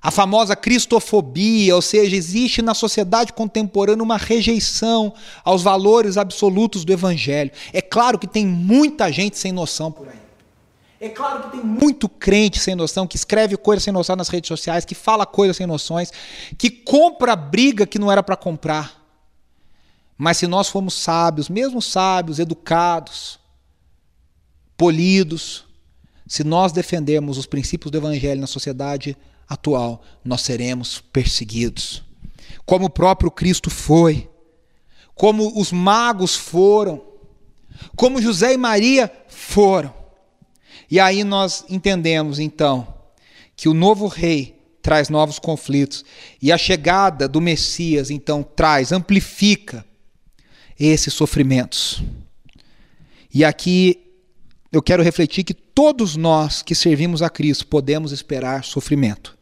A 0.00 0.10
famosa 0.10 0.54
cristofobia, 0.54 1.74
ou 1.74 1.80
seja, 1.80 2.14
existe 2.14 2.60
na 2.60 2.74
sociedade 2.74 3.32
contemporânea 3.32 4.02
uma 4.02 4.18
rejeição 4.18 5.14
aos 5.42 5.62
valores 5.62 6.18
absolutos 6.18 6.84
do 6.84 6.92
evangelho. 6.92 7.50
É 7.72 7.80
claro 7.80 8.18
que 8.18 8.26
tem 8.26 8.46
muita 8.46 9.10
gente 9.10 9.38
sem 9.38 9.52
noção 9.52 9.90
por 9.90 10.06
aí. 10.06 10.18
É 11.00 11.08
claro 11.08 11.44
que 11.44 11.52
tem 11.52 11.64
muito 11.64 12.10
crente 12.10 12.60
sem 12.60 12.74
noção, 12.74 13.06
que 13.06 13.16
escreve 13.16 13.56
coisas 13.56 13.82
sem 13.82 13.92
noção 13.92 14.16
nas 14.16 14.28
redes 14.28 14.48
sociais, 14.48 14.84
que 14.84 14.94
fala 14.94 15.24
coisas 15.24 15.56
sem 15.56 15.66
noções, 15.66 16.12
que 16.58 16.68
compra 16.68 17.34
briga 17.34 17.86
que 17.86 17.98
não 17.98 18.12
era 18.12 18.22
para 18.22 18.36
comprar. 18.36 19.02
Mas 20.18 20.36
se 20.36 20.46
nós 20.46 20.68
formos 20.68 20.92
sábios, 20.92 21.48
mesmo 21.48 21.80
sábios, 21.80 22.38
educados, 22.38 23.38
polidos, 24.76 25.63
se 26.34 26.42
nós 26.42 26.72
defendermos 26.72 27.38
os 27.38 27.46
princípios 27.46 27.92
do 27.92 27.98
Evangelho 27.98 28.40
na 28.40 28.48
sociedade 28.48 29.16
atual, 29.48 30.02
nós 30.24 30.40
seremos 30.40 31.00
perseguidos. 31.12 32.02
Como 32.66 32.86
o 32.86 32.90
próprio 32.90 33.30
Cristo 33.30 33.70
foi, 33.70 34.28
como 35.14 35.56
os 35.56 35.70
magos 35.70 36.34
foram, 36.34 37.04
como 37.94 38.20
José 38.20 38.52
e 38.52 38.56
Maria 38.56 39.08
foram. 39.28 39.94
E 40.90 40.98
aí 40.98 41.22
nós 41.22 41.64
entendemos 41.68 42.40
então 42.40 42.92
que 43.54 43.68
o 43.68 43.74
novo 43.74 44.08
rei 44.08 44.60
traz 44.82 45.08
novos 45.08 45.38
conflitos 45.38 46.04
e 46.42 46.50
a 46.50 46.58
chegada 46.58 47.28
do 47.28 47.40
Messias 47.40 48.10
então 48.10 48.42
traz, 48.42 48.90
amplifica 48.90 49.86
esses 50.80 51.14
sofrimentos. 51.14 52.02
E 53.32 53.44
aqui 53.44 54.03
eu 54.74 54.82
quero 54.82 55.02
refletir 55.02 55.44
que 55.44 55.54
todos 55.54 56.16
nós 56.16 56.60
que 56.60 56.74
servimos 56.74 57.22
a 57.22 57.30
Cristo 57.30 57.66
podemos 57.66 58.10
esperar 58.10 58.64
sofrimento. 58.64 59.36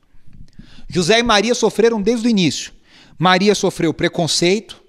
José 0.88 1.18
e 1.18 1.22
Maria 1.22 1.54
sofreram 1.54 2.02
desde 2.02 2.28
o 2.28 2.30
início. 2.30 2.72
Maria 3.18 3.54
sofreu 3.54 3.94
preconceito, 3.94 4.82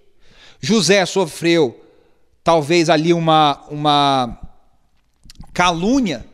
José 0.59 1.05
sofreu 1.05 1.79
talvez 2.43 2.89
ali 2.89 3.13
uma, 3.13 3.61
uma 3.69 4.37
calúnia 5.53 6.25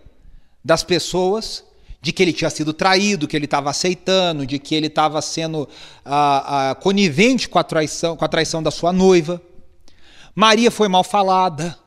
das 0.65 0.84
pessoas 0.84 1.63
de 2.02 2.12
que 2.12 2.24
ele 2.24 2.34
tinha 2.34 2.50
sido 2.50 2.74
traído, 2.74 3.28
que 3.28 3.36
ele 3.36 3.45
estava 3.45 3.69
aceitando, 3.69 4.45
de 4.45 4.58
que 4.58 4.74
ele 4.74 4.88
estava 4.88 5.22
sendo 5.22 5.69
ah, 6.04 6.72
ah, 6.72 6.76
conivente 6.76 7.48
com 7.48 7.60
a, 7.60 7.63
traição, 7.63 8.15
com 8.15 8.26
a 8.26 8.28
traição 8.28 8.63
da 8.63 8.72
sua 8.72 8.91
noiva. 8.91 9.41
Maria 10.34 10.72
foi 10.72 10.88
mal 10.88 11.04
falada. 11.04 11.78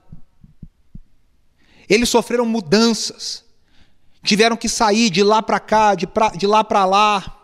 Eles 1.88 2.08
sofreram 2.08 2.44
mudanças. 2.46 3.44
Tiveram 4.22 4.56
que 4.56 4.68
sair 4.68 5.10
de 5.10 5.22
lá 5.22 5.42
para 5.42 5.58
cá, 5.58 5.94
de, 5.94 6.06
pra, 6.06 6.28
de 6.28 6.46
lá 6.46 6.62
para 6.62 6.84
lá. 6.84 7.40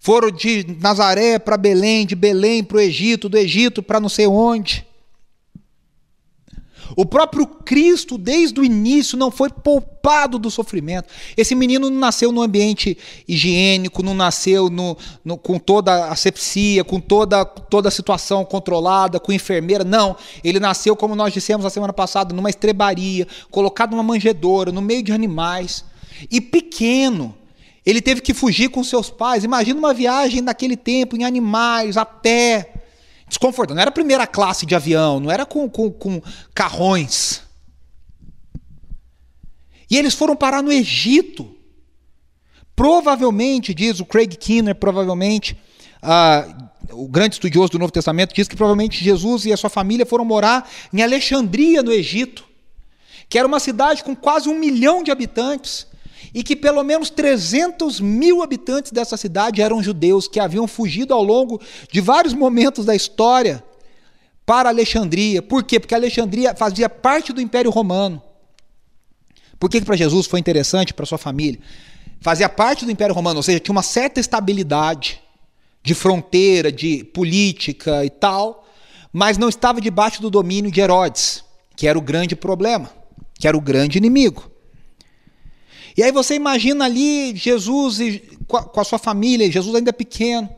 Foram 0.00 0.30
de 0.30 0.66
Nazaré 0.80 1.38
para 1.38 1.56
Belém, 1.56 2.06
de 2.06 2.16
Belém 2.16 2.64
para 2.64 2.78
o 2.78 2.80
Egito, 2.80 3.28
do 3.28 3.36
Egito 3.36 3.82
para 3.82 4.00
não 4.00 4.08
sei 4.08 4.26
onde. 4.26 4.86
O 6.96 7.06
próprio 7.06 7.46
Cristo, 7.46 8.18
desde 8.18 8.60
o 8.60 8.64
início, 8.64 9.16
não 9.16 9.30
foi 9.30 9.48
poupado 9.48 10.38
do 10.38 10.50
sofrimento. 10.50 11.08
Esse 11.36 11.54
menino 11.54 11.88
não 11.88 11.98
nasceu 11.98 12.30
num 12.32 12.42
ambiente 12.42 12.96
higiênico, 13.26 14.02
não 14.02 14.14
nasceu 14.14 14.68
no, 14.68 14.96
no, 15.24 15.38
com 15.38 15.58
toda 15.58 15.92
a 15.92 16.12
asepsia, 16.12 16.84
com 16.84 17.00
toda, 17.00 17.44
toda 17.44 17.88
a 17.88 17.92
situação 17.92 18.44
controlada, 18.44 19.18
com 19.18 19.32
enfermeira. 19.32 19.84
Não. 19.84 20.16
Ele 20.42 20.60
nasceu, 20.60 20.94
como 20.94 21.14
nós 21.14 21.32
dissemos 21.32 21.64
na 21.64 21.70
semana 21.70 21.92
passada, 21.92 22.34
numa 22.34 22.50
estrebaria, 22.50 23.26
colocado 23.50 23.92
numa 23.92 24.02
manjedoura, 24.02 24.70
no 24.70 24.82
meio 24.82 25.02
de 25.02 25.12
animais. 25.12 25.84
E 26.30 26.40
pequeno. 26.40 27.34
Ele 27.84 28.00
teve 28.00 28.20
que 28.20 28.32
fugir 28.32 28.68
com 28.68 28.84
seus 28.84 29.10
pais. 29.10 29.42
Imagina 29.42 29.78
uma 29.78 29.92
viagem 29.92 30.40
naquele 30.40 30.76
tempo 30.76 31.16
em 31.16 31.24
animais, 31.24 31.96
a 31.96 32.04
pé 32.04 32.81
desconfortável. 33.32 33.74
Não 33.74 33.82
era 33.82 33.90
primeira 33.90 34.26
classe 34.26 34.64
de 34.66 34.74
avião, 34.74 35.18
não 35.18 35.30
era 35.30 35.44
com, 35.44 35.68
com, 35.68 35.90
com 35.90 36.22
carrões. 36.54 37.42
E 39.90 39.96
eles 39.96 40.14
foram 40.14 40.36
parar 40.36 40.62
no 40.62 40.72
Egito. 40.72 41.54
Provavelmente, 42.74 43.74
diz 43.74 44.00
o 44.00 44.06
Craig 44.06 44.36
Kinner, 44.36 44.74
provavelmente, 44.74 45.56
uh, 46.02 46.70
o 46.92 47.08
grande 47.08 47.34
estudioso 47.34 47.72
do 47.72 47.78
Novo 47.78 47.92
Testamento, 47.92 48.34
diz 48.34 48.48
que 48.48 48.56
provavelmente 48.56 49.02
Jesus 49.04 49.44
e 49.44 49.52
a 49.52 49.56
sua 49.56 49.70
família 49.70 50.06
foram 50.06 50.24
morar 50.24 50.68
em 50.92 51.02
Alexandria, 51.02 51.82
no 51.82 51.92
Egito, 51.92 52.44
que 53.28 53.38
era 53.38 53.46
uma 53.46 53.60
cidade 53.60 54.02
com 54.02 54.16
quase 54.16 54.48
um 54.48 54.58
milhão 54.58 55.02
de 55.02 55.10
habitantes 55.10 55.86
e 56.34 56.42
que 56.42 56.56
pelo 56.56 56.82
menos 56.82 57.10
300 57.10 58.00
mil 58.00 58.42
habitantes 58.42 58.92
dessa 58.92 59.16
cidade 59.16 59.60
eram 59.60 59.82
judeus 59.82 60.28
que 60.28 60.40
haviam 60.40 60.66
fugido 60.66 61.12
ao 61.14 61.22
longo 61.22 61.60
de 61.90 62.00
vários 62.00 62.34
momentos 62.34 62.84
da 62.84 62.94
história 62.94 63.62
para 64.44 64.68
Alexandria. 64.68 65.40
Por 65.42 65.62
quê? 65.62 65.80
Porque 65.80 65.94
Alexandria 65.94 66.54
fazia 66.54 66.88
parte 66.88 67.32
do 67.32 67.40
Império 67.40 67.70
Romano. 67.70 68.22
Por 69.58 69.70
que, 69.70 69.80
que 69.80 69.86
para 69.86 69.96
Jesus 69.96 70.26
foi 70.26 70.40
interessante, 70.40 70.92
para 70.92 71.06
sua 71.06 71.18
família? 71.18 71.60
Fazia 72.20 72.48
parte 72.48 72.84
do 72.84 72.90
Império 72.90 73.14
Romano, 73.14 73.38
ou 73.38 73.42
seja, 73.42 73.60
tinha 73.60 73.72
uma 73.72 73.82
certa 73.82 74.20
estabilidade 74.20 75.20
de 75.82 75.94
fronteira, 75.94 76.70
de 76.70 77.04
política 77.04 78.04
e 78.04 78.10
tal, 78.10 78.66
mas 79.12 79.36
não 79.38 79.48
estava 79.48 79.80
debaixo 79.80 80.22
do 80.22 80.30
domínio 80.30 80.70
de 80.70 80.80
Herodes, 80.80 81.44
que 81.76 81.88
era 81.88 81.98
o 81.98 82.02
grande 82.02 82.36
problema, 82.36 82.90
que 83.34 83.48
era 83.48 83.56
o 83.56 83.60
grande 83.60 83.98
inimigo. 83.98 84.51
E 85.96 86.02
aí 86.02 86.10
você 86.10 86.34
imagina 86.34 86.84
ali 86.84 87.36
Jesus 87.36 88.00
e, 88.00 88.18
com 88.46 88.80
a 88.80 88.84
sua 88.84 88.98
família, 88.98 89.50
Jesus 89.50 89.74
ainda 89.74 89.92
pequeno. 89.92 90.48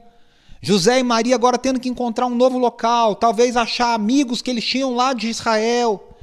José 0.62 0.99
e 0.99 1.03
Maria 1.03 1.35
agora 1.35 1.59
tendo 1.59 1.79
que 1.79 1.88
encontrar 1.88 2.27
um 2.27 2.35
novo 2.35 2.57
local, 2.57 3.14
talvez 3.14 3.57
achar 3.57 3.92
amigos 3.92 4.40
que 4.40 4.51
eles 4.51 4.64
tinham 4.64 4.94
lá 4.94 5.12
de 5.12 5.29
Israel. 5.29 6.16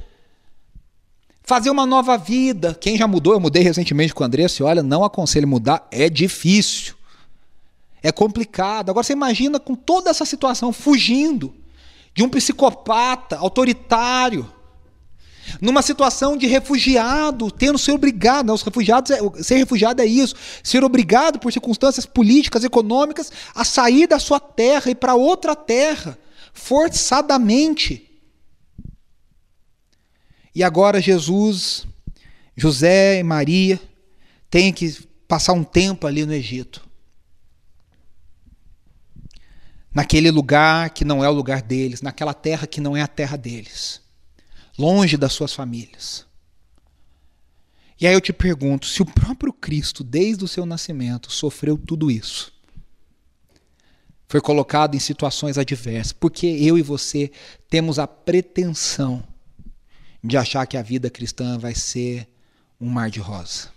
Fazer 1.44 1.70
uma 1.70 1.86
nova 1.86 2.16
vida. 2.16 2.76
Quem 2.80 2.96
já 2.96 3.06
mudou, 3.06 3.34
eu 3.34 3.40
mudei 3.40 3.62
recentemente 3.62 4.14
com 4.14 4.24
o 4.24 4.26
André, 4.26 4.48
se 4.48 4.62
olha, 4.62 4.82
não 4.82 5.04
aconselho 5.04 5.46
mudar, 5.46 5.86
é 5.90 6.08
difícil. 6.08 6.94
É 8.02 8.10
complicado. 8.10 8.90
Agora 8.90 9.04
você 9.04 9.12
imagina 9.12 9.60
com 9.60 9.74
toda 9.74 10.10
essa 10.10 10.24
situação 10.24 10.72
fugindo 10.72 11.54
de 12.14 12.24
um 12.24 12.28
psicopata 12.28 13.38
autoritário 13.38 14.50
numa 15.60 15.82
situação 15.82 16.36
de 16.36 16.46
refugiado, 16.46 17.50
tendo 17.50 17.78
ser 17.78 17.92
obrigado, 17.92 18.46
né? 18.46 18.52
os 18.52 18.62
refugiados, 18.62 19.10
é, 19.10 19.42
ser 19.42 19.56
refugiado 19.56 20.02
é 20.02 20.06
isso, 20.06 20.34
ser 20.62 20.84
obrigado 20.84 21.38
por 21.38 21.52
circunstâncias 21.52 22.06
políticas, 22.06 22.64
econômicas, 22.64 23.30
a 23.54 23.64
sair 23.64 24.06
da 24.06 24.18
sua 24.18 24.40
terra 24.40 24.90
e 24.90 24.94
para 24.94 25.14
outra 25.14 25.54
terra, 25.54 26.18
forçadamente. 26.52 28.08
E 30.54 30.62
agora 30.62 31.00
Jesus, 31.00 31.86
José 32.56 33.18
e 33.18 33.22
Maria 33.22 33.80
têm 34.50 34.72
que 34.72 34.98
passar 35.26 35.54
um 35.54 35.64
tempo 35.64 36.06
ali 36.06 36.26
no 36.26 36.32
Egito. 36.32 36.82
Naquele 39.94 40.30
lugar 40.30 40.90
que 40.90 41.04
não 41.04 41.22
é 41.22 41.28
o 41.28 41.32
lugar 41.32 41.62
deles, 41.62 42.00
naquela 42.00 42.32
terra 42.32 42.66
que 42.66 42.80
não 42.80 42.96
é 42.96 43.02
a 43.02 43.08
terra 43.08 43.36
deles 43.36 44.01
longe 44.82 45.16
das 45.16 45.32
suas 45.32 45.54
famílias. 45.54 46.26
E 48.00 48.06
aí 48.06 48.12
eu 48.12 48.20
te 48.20 48.32
pergunto: 48.32 48.86
se 48.86 49.00
o 49.00 49.06
próprio 49.06 49.52
Cristo, 49.52 50.02
desde 50.02 50.44
o 50.44 50.48
seu 50.48 50.66
nascimento, 50.66 51.30
sofreu 51.30 51.78
tudo 51.78 52.10
isso, 52.10 52.52
foi 54.28 54.40
colocado 54.40 54.96
em 54.96 54.98
situações 54.98 55.56
adversas, 55.56 56.12
porque 56.12 56.46
eu 56.46 56.76
e 56.76 56.82
você 56.82 57.30
temos 57.70 58.00
a 58.00 58.08
pretensão 58.08 59.22
de 60.24 60.36
achar 60.36 60.66
que 60.66 60.76
a 60.76 60.82
vida 60.82 61.08
cristã 61.08 61.58
vai 61.58 61.76
ser 61.76 62.28
um 62.80 62.88
mar 62.88 63.08
de 63.08 63.20
rosa. 63.20 63.70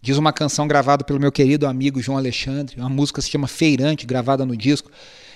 Diz 0.00 0.16
uma 0.16 0.32
canção 0.32 0.66
gravada 0.66 1.04
pelo 1.04 1.20
meu 1.20 1.32
querido 1.32 1.66
amigo 1.66 2.00
João 2.00 2.16
Alexandre, 2.16 2.80
uma 2.80 2.88
música 2.88 3.20
se 3.20 3.28
chama 3.28 3.48
Feirante, 3.48 4.06
gravada 4.06 4.46
no 4.46 4.56
disco. 4.56 4.90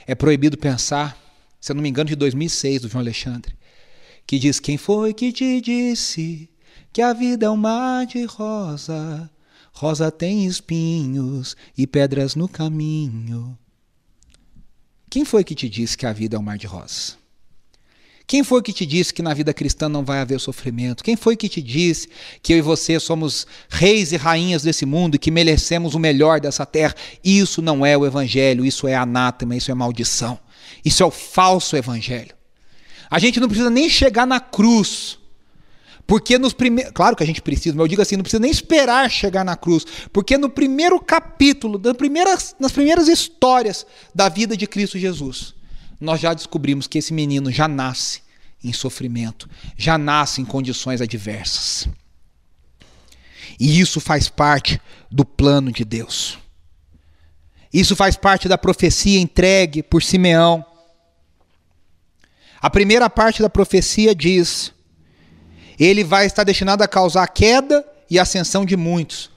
É 0.06 0.14
proibido 0.14 0.56
pensar, 0.56 1.16
se 1.60 1.70
eu 1.72 1.76
não 1.76 1.82
me 1.82 1.88
engano, 1.88 2.08
de 2.08 2.16
2006, 2.16 2.82
do 2.82 2.88
João 2.88 3.02
Alexandre, 3.02 3.54
que 4.26 4.38
diz: 4.38 4.58
Quem 4.58 4.78
foi 4.78 5.12
que 5.12 5.30
te 5.32 5.60
disse 5.60 6.48
que 6.92 7.02
a 7.02 7.12
vida 7.12 7.46
é 7.46 7.50
um 7.50 7.56
mar 7.56 8.06
de 8.06 8.24
rosa? 8.24 9.30
Rosa 9.72 10.10
tem 10.10 10.46
espinhos 10.46 11.56
e 11.76 11.86
pedras 11.86 12.34
no 12.34 12.48
caminho. 12.48 13.56
Quem 15.10 15.24
foi 15.24 15.44
que 15.44 15.54
te 15.54 15.68
disse 15.68 15.96
que 15.96 16.06
a 16.06 16.12
vida 16.12 16.36
é 16.36 16.38
um 16.38 16.42
mar 16.42 16.56
de 16.56 16.66
rosas? 16.66 17.18
Quem 18.26 18.44
foi 18.44 18.62
que 18.62 18.72
te 18.72 18.86
disse 18.86 19.12
que 19.12 19.22
na 19.22 19.34
vida 19.34 19.52
cristã 19.52 19.88
não 19.88 20.04
vai 20.04 20.20
haver 20.20 20.38
sofrimento? 20.38 21.02
Quem 21.02 21.16
foi 21.16 21.36
que 21.36 21.48
te 21.48 21.60
disse 21.60 22.08
que 22.40 22.52
eu 22.52 22.58
e 22.58 22.60
você 22.60 23.00
somos 23.00 23.44
reis 23.68 24.12
e 24.12 24.16
rainhas 24.16 24.62
desse 24.62 24.86
mundo 24.86 25.16
e 25.16 25.18
que 25.18 25.32
merecemos 25.32 25.96
o 25.96 25.98
melhor 25.98 26.40
dessa 26.40 26.64
terra? 26.64 26.94
Isso 27.24 27.60
não 27.60 27.84
é 27.84 27.98
o 27.98 28.06
evangelho, 28.06 28.64
isso 28.64 28.86
é 28.86 28.94
anátema, 28.94 29.56
isso 29.56 29.72
é 29.72 29.74
maldição. 29.74 30.38
Isso 30.84 31.02
é 31.02 31.06
o 31.06 31.10
falso 31.10 31.76
evangelho. 31.76 32.34
A 33.10 33.18
gente 33.18 33.40
não 33.40 33.48
precisa 33.48 33.70
nem 33.70 33.88
chegar 33.90 34.26
na 34.26 34.38
cruz. 34.38 35.18
Porque 36.06 36.38
nos 36.38 36.52
primeiros. 36.52 36.92
Claro 36.92 37.14
que 37.14 37.22
a 37.22 37.26
gente 37.26 37.40
precisa, 37.40 37.74
mas 37.76 37.84
eu 37.84 37.88
digo 37.88 38.02
assim: 38.02 38.16
não 38.16 38.22
precisa 38.22 38.40
nem 38.40 38.50
esperar 38.50 39.08
chegar 39.10 39.44
na 39.44 39.56
cruz. 39.56 39.84
Porque 40.12 40.36
no 40.36 40.50
primeiro 40.50 40.98
capítulo, 41.00 41.80
nas 41.82 41.96
primeiras, 41.96 42.56
nas 42.58 42.72
primeiras 42.72 43.06
histórias 43.06 43.86
da 44.14 44.28
vida 44.28 44.56
de 44.56 44.66
Cristo 44.66 44.98
Jesus, 44.98 45.54
nós 46.00 46.20
já 46.20 46.34
descobrimos 46.34 46.86
que 46.86 46.98
esse 46.98 47.12
menino 47.12 47.52
já 47.52 47.68
nasce 47.68 48.22
em 48.62 48.72
sofrimento, 48.72 49.48
já 49.76 49.96
nasce 49.96 50.40
em 50.40 50.44
condições 50.44 51.00
adversas. 51.00 51.88
E 53.58 53.78
isso 53.78 54.00
faz 54.00 54.28
parte 54.28 54.80
do 55.10 55.24
plano 55.24 55.70
de 55.70 55.84
Deus. 55.84 56.38
Isso 57.72 57.94
faz 57.94 58.16
parte 58.16 58.48
da 58.48 58.58
profecia 58.58 59.20
entregue 59.20 59.82
por 59.82 60.02
Simeão. 60.02 60.64
A 62.60 62.68
primeira 62.68 63.08
parte 63.08 63.40
da 63.40 63.48
profecia 63.48 64.14
diz: 64.14 64.72
ele 65.78 66.04
vai 66.04 66.26
estar 66.26 66.44
destinado 66.44 66.82
a 66.82 66.88
causar 66.88 67.22
a 67.22 67.28
queda 67.28 67.86
e 68.10 68.18
ascensão 68.18 68.64
de 68.64 68.76
muitos. 68.76 69.30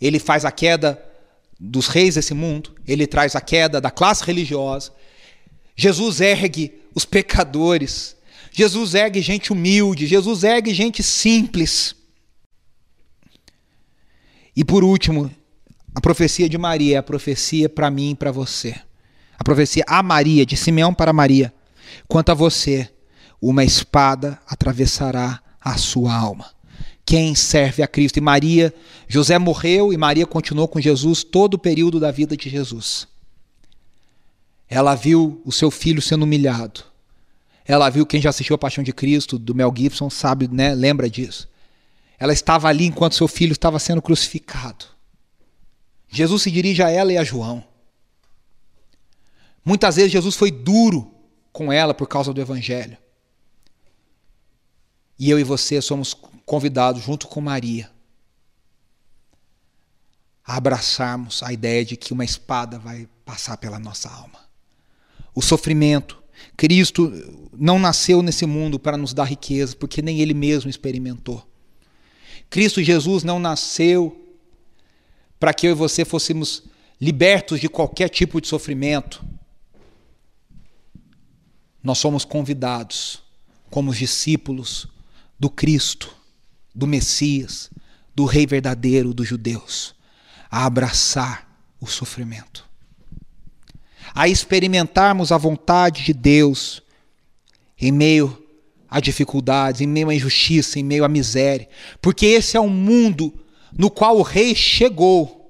Ele 0.00 0.18
faz 0.18 0.44
a 0.44 0.50
queda 0.50 1.02
dos 1.60 1.86
reis 1.86 2.16
desse 2.16 2.34
mundo, 2.34 2.74
ele 2.86 3.06
traz 3.06 3.36
a 3.36 3.40
queda 3.40 3.80
da 3.80 3.90
classe 3.90 4.24
religiosa, 4.24 4.92
Jesus 5.76 6.20
ergue 6.20 6.80
os 6.94 7.04
pecadores. 7.04 8.16
Jesus 8.52 8.94
ergue 8.94 9.20
gente 9.20 9.52
humilde. 9.52 10.06
Jesus 10.06 10.44
ergue 10.44 10.72
gente 10.72 11.02
simples. 11.02 11.94
E 14.54 14.64
por 14.64 14.84
último, 14.84 15.30
a 15.94 16.00
profecia 16.00 16.48
de 16.48 16.58
Maria 16.58 16.96
é 16.96 16.98
a 16.98 17.02
profecia 17.02 17.68
para 17.68 17.90
mim 17.90 18.10
e 18.10 18.14
para 18.14 18.32
você. 18.32 18.74
A 19.38 19.44
profecia 19.44 19.84
a 19.86 20.02
Maria, 20.02 20.44
de 20.44 20.56
Simeão 20.56 20.92
para 20.92 21.12
Maria. 21.12 21.54
Quanto 22.08 22.30
a 22.30 22.34
você, 22.34 22.90
uma 23.40 23.62
espada 23.62 24.38
atravessará 24.46 25.40
a 25.60 25.76
sua 25.76 26.14
alma. 26.14 26.50
Quem 27.06 27.34
serve 27.34 27.82
a 27.82 27.86
Cristo? 27.86 28.16
E 28.16 28.20
Maria, 28.20 28.74
José 29.06 29.38
morreu 29.38 29.92
e 29.92 29.96
Maria 29.96 30.26
continuou 30.26 30.66
com 30.66 30.80
Jesus 30.80 31.22
todo 31.22 31.54
o 31.54 31.58
período 31.58 32.00
da 32.00 32.10
vida 32.10 32.36
de 32.36 32.48
Jesus. 32.48 33.06
Ela 34.68 34.94
viu 34.94 35.40
o 35.44 35.52
seu 35.52 35.70
filho 35.70 36.02
sendo 36.02 36.22
humilhado. 36.22 36.82
Ela 37.66 37.88
viu 37.88 38.04
quem 38.04 38.20
já 38.20 38.30
assistiu 38.30 38.56
a 38.56 38.58
Paixão 38.58 38.82
de 38.82 38.92
Cristo, 38.92 39.38
do 39.38 39.54
Mel 39.54 39.72
Gibson, 39.76 40.10
sabe, 40.10 40.48
né? 40.48 40.74
Lembra 40.74 41.08
disso. 41.08 41.48
Ela 42.18 42.32
estava 42.32 42.68
ali 42.68 42.86
enquanto 42.86 43.14
seu 43.14 43.28
filho 43.28 43.52
estava 43.52 43.78
sendo 43.78 44.02
crucificado. 44.02 44.93
Jesus 46.14 46.42
se 46.42 46.50
dirige 46.50 46.82
a 46.82 46.90
ela 46.90 47.12
e 47.12 47.18
a 47.18 47.24
João. 47.24 47.64
Muitas 49.64 49.96
vezes 49.96 50.12
Jesus 50.12 50.36
foi 50.36 50.50
duro 50.50 51.12
com 51.52 51.72
ela 51.72 51.92
por 51.92 52.06
causa 52.06 52.32
do 52.32 52.40
evangelho. 52.40 52.96
E 55.18 55.30
eu 55.30 55.38
e 55.38 55.44
você 55.44 55.80
somos 55.82 56.14
convidados, 56.46 57.02
junto 57.02 57.26
com 57.26 57.40
Maria, 57.40 57.90
a 60.44 60.56
abraçarmos 60.56 61.42
a 61.42 61.52
ideia 61.52 61.84
de 61.84 61.96
que 61.96 62.12
uma 62.12 62.24
espada 62.24 62.78
vai 62.78 63.08
passar 63.24 63.56
pela 63.56 63.78
nossa 63.78 64.10
alma 64.10 64.44
o 65.34 65.42
sofrimento. 65.42 66.22
Cristo 66.56 67.12
não 67.52 67.78
nasceu 67.78 68.22
nesse 68.22 68.46
mundo 68.46 68.78
para 68.78 68.96
nos 68.96 69.12
dar 69.12 69.24
riqueza, 69.24 69.74
porque 69.74 70.00
nem 70.00 70.20
ele 70.20 70.34
mesmo 70.34 70.70
experimentou. 70.70 71.44
Cristo 72.48 72.82
Jesus 72.82 73.24
não 73.24 73.40
nasceu 73.40 74.23
para 75.44 75.52
que 75.52 75.66
eu 75.66 75.72
e 75.72 75.74
você 75.74 76.06
fôssemos 76.06 76.62
libertos 76.98 77.60
de 77.60 77.68
qualquer 77.68 78.08
tipo 78.08 78.40
de 78.40 78.48
sofrimento. 78.48 79.22
Nós 81.82 81.98
somos 81.98 82.24
convidados, 82.24 83.22
como 83.68 83.92
discípulos 83.92 84.88
do 85.38 85.50
Cristo, 85.50 86.16
do 86.74 86.86
Messias, 86.86 87.70
do 88.14 88.24
Rei 88.24 88.46
verdadeiro 88.46 89.12
dos 89.12 89.28
judeus, 89.28 89.94
a 90.50 90.64
abraçar 90.64 91.46
o 91.78 91.86
sofrimento 91.86 92.66
a 94.14 94.26
experimentarmos 94.26 95.30
a 95.30 95.36
vontade 95.36 96.04
de 96.04 96.14
Deus 96.14 96.82
em 97.78 97.92
meio 97.92 98.42
a 98.88 98.98
dificuldades, 98.98 99.82
em 99.82 99.86
meio 99.86 100.08
à 100.08 100.14
injustiça, 100.14 100.78
em 100.78 100.82
meio 100.82 101.04
à 101.04 101.08
miséria, 101.08 101.68
porque 102.00 102.24
esse 102.24 102.56
é 102.56 102.60
um 102.60 102.70
mundo 102.70 103.43
no 103.76 103.90
qual 103.90 104.18
o 104.18 104.22
rei 104.22 104.54
chegou, 104.54 105.40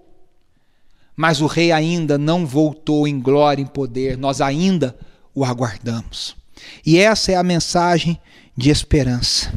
mas 1.16 1.40
o 1.40 1.46
rei 1.46 1.70
ainda 1.70 2.18
não 2.18 2.46
voltou 2.46 3.06
em 3.06 3.20
glória 3.20 3.62
e 3.62 3.64
em 3.64 3.68
poder, 3.68 4.16
nós 4.16 4.40
ainda 4.40 4.96
o 5.34 5.44
aguardamos. 5.44 6.36
E 6.84 6.98
essa 6.98 7.32
é 7.32 7.36
a 7.36 7.42
mensagem 7.42 8.18
de 8.56 8.70
esperança. 8.70 9.52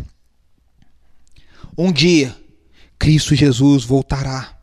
Um 1.77 1.91
dia, 1.91 2.35
Cristo 2.97 3.35
Jesus 3.35 3.83
voltará 3.83 4.57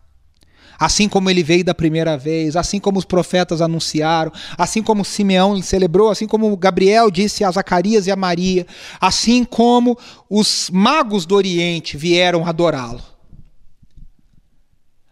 assim 0.78 1.08
como 1.08 1.30
ele 1.30 1.42
veio 1.42 1.64
da 1.64 1.74
primeira 1.74 2.16
vez, 2.16 2.56
assim 2.56 2.78
como 2.78 2.98
os 2.98 3.04
profetas 3.04 3.60
anunciaram, 3.60 4.32
assim 4.56 4.82
como 4.82 5.04
Simeão 5.04 5.60
celebrou, 5.62 6.10
assim 6.10 6.26
como 6.26 6.56
Gabriel 6.56 7.10
disse 7.10 7.44
a 7.44 7.50
Zacarias 7.50 8.06
e 8.06 8.10
a 8.10 8.16
Maria, 8.16 8.66
assim 9.00 9.44
como 9.44 9.98
os 10.28 10.70
magos 10.72 11.26
do 11.26 11.34
Oriente 11.34 11.96
vieram 11.96 12.46
adorá-lo, 12.46 13.02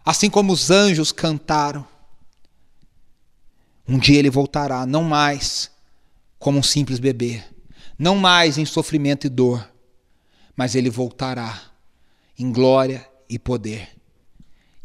assim 0.05 0.29
como 0.29 0.51
os 0.51 0.69
anjos 0.69 1.11
cantaram. 1.11 1.85
Um 3.87 3.97
dia 3.97 4.19
ele 4.19 4.29
voltará, 4.29 4.85
não 4.85 5.03
mais 5.03 5.69
como 6.39 6.59
um 6.59 6.63
simples 6.63 6.99
bebê, 6.99 7.43
não 7.97 8.15
mais 8.15 8.57
em 8.57 8.65
sofrimento 8.65 9.27
e 9.27 9.29
dor, 9.29 9.69
mas 10.55 10.75
ele 10.75 10.89
voltará 10.89 11.61
em 12.37 12.51
glória 12.51 13.07
e 13.29 13.37
poder 13.37 13.89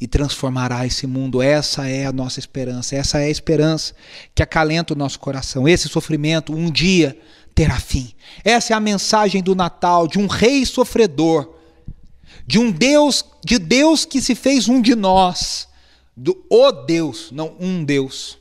e 0.00 0.07
transformará 0.07 0.87
esse 0.87 1.07
mundo. 1.07 1.42
Essa 1.42 1.88
é 1.88 2.07
a 2.07 2.12
nossa 2.12 2.38
esperança, 2.38 2.94
essa 2.94 3.18
é 3.18 3.24
a 3.24 3.31
esperança 3.31 3.94
que 4.35 4.42
acalenta 4.42 4.94
o 4.94 4.96
nosso 4.96 5.18
coração. 5.18 5.68
Esse 5.68 5.88
sofrimento 5.88 6.54
um 6.54 6.70
dia 6.70 7.18
terá 7.54 7.81
fim. 7.81 8.12
Essa 8.44 8.72
é 8.72 8.76
a 8.76 8.81
mensagem 8.81 9.42
do 9.42 9.54
Natal, 9.54 10.07
de 10.07 10.18
um 10.18 10.26
rei 10.26 10.64
sofredor, 10.64 11.58
de 12.49 12.59
um 12.59 12.73
Deus, 12.73 13.25
de 13.45 13.61
Deus 13.61 14.05
que 14.05 14.21
se 14.21 14.35
fez 14.35 14.69
um 14.69 14.83
de 14.83 14.97
nós, 14.97 15.69
do 16.17 16.45
o 16.51 16.73
Deus, 16.73 17.31
não 17.31 17.55
um 17.61 17.85
Deus. 17.85 18.37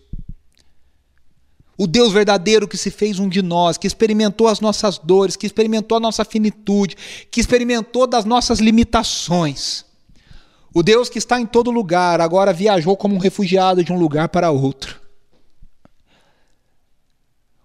O 1.77 1.85
Deus 1.85 2.11
verdadeiro 2.11 2.67
que 2.67 2.75
se 2.77 2.89
fez 2.89 3.19
um 3.19 3.29
de 3.29 3.43
nós, 3.43 3.77
que 3.77 3.85
experimentou 3.85 4.47
as 4.47 4.59
nossas 4.59 4.97
dores, 4.97 5.35
que 5.35 5.45
experimentou 5.45 5.95
a 5.97 6.01
nossa 6.01 6.25
finitude, 6.25 6.97
que 7.29 7.39
experimentou 7.39 8.07
das 8.07 8.25
nossas 8.25 8.57
limitações 8.57 9.85
o 10.77 10.83
Deus 10.83 11.09
que 11.09 11.17
está 11.17 11.39
em 11.39 11.45
todo 11.47 11.71
lugar 11.71 12.21
agora 12.21 12.53
viajou 12.53 12.95
como 12.95 13.15
um 13.15 13.17
refugiado 13.17 13.83
de 13.83 13.91
um 13.91 13.97
lugar 13.97 14.29
para 14.29 14.51
outro. 14.51 15.01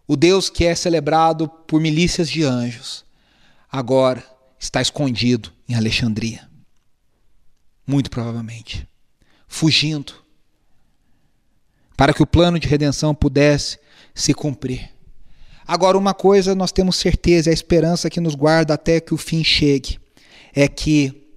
O 0.08 0.16
Deus 0.16 0.48
que 0.48 0.64
é 0.64 0.74
celebrado 0.74 1.46
por 1.46 1.78
milícias 1.78 2.30
de 2.30 2.42
anjos 2.42 3.04
agora 3.70 4.24
está 4.58 4.80
escondido 4.80 5.52
em 5.72 5.74
Alexandria. 5.74 6.48
Muito 7.86 8.10
provavelmente. 8.10 8.88
Fugindo. 9.48 10.14
Para 11.96 12.14
que 12.14 12.22
o 12.22 12.26
plano 12.26 12.58
de 12.58 12.68
redenção 12.68 13.14
pudesse 13.14 13.78
se 14.14 14.32
cumprir. 14.32 14.90
Agora, 15.66 15.98
uma 15.98 16.14
coisa 16.14 16.54
nós 16.54 16.72
temos 16.72 16.96
certeza, 16.96 17.50
a 17.50 17.52
esperança 17.52 18.10
que 18.10 18.20
nos 18.20 18.34
guarda 18.34 18.74
até 18.74 19.00
que 19.00 19.14
o 19.14 19.18
fim 19.18 19.44
chegue, 19.44 19.98
é 20.54 20.68
que 20.68 21.28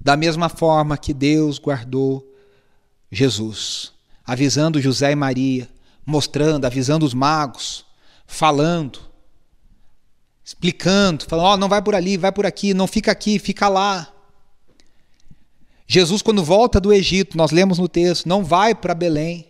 da 0.00 0.16
mesma 0.16 0.48
forma 0.48 0.96
que 0.98 1.14
Deus 1.14 1.58
guardou 1.58 2.24
Jesus 3.10 3.98
avisando 4.28 4.78
José 4.78 5.12
e 5.12 5.16
Maria, 5.16 5.66
mostrando, 6.04 6.66
avisando 6.66 7.06
os 7.06 7.14
magos, 7.14 7.86
falando, 8.26 9.00
explicando, 10.48 11.26
falando: 11.26 11.44
Ó, 11.44 11.54
oh, 11.54 11.56
não 11.58 11.68
vai 11.68 11.82
por 11.82 11.94
ali, 11.94 12.16
vai 12.16 12.32
por 12.32 12.46
aqui, 12.46 12.72
não 12.72 12.86
fica 12.86 13.12
aqui, 13.12 13.38
fica 13.38 13.68
lá. 13.68 14.10
Jesus, 15.86 16.22
quando 16.22 16.42
volta 16.42 16.80
do 16.80 16.90
Egito, 16.90 17.36
nós 17.36 17.50
lemos 17.50 17.78
no 17.78 17.86
texto, 17.86 18.26
não 18.26 18.42
vai 18.42 18.74
para 18.74 18.94
Belém. 18.94 19.46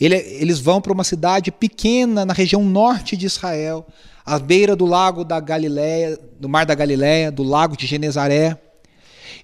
Ele, 0.00 0.16
eles 0.16 0.58
vão 0.58 0.80
para 0.80 0.92
uma 0.92 1.04
cidade 1.04 1.52
pequena 1.52 2.24
na 2.24 2.32
região 2.32 2.64
norte 2.64 3.14
de 3.14 3.26
Israel, 3.26 3.86
à 4.24 4.38
beira 4.38 4.74
do 4.74 4.86
lago 4.86 5.22
da 5.22 5.38
Galileia, 5.38 6.18
do 6.40 6.48
mar 6.48 6.64
da 6.64 6.74
Galileia, 6.74 7.30
do 7.30 7.42
lago 7.42 7.76
de 7.76 7.86
Genezaré. 7.86 8.58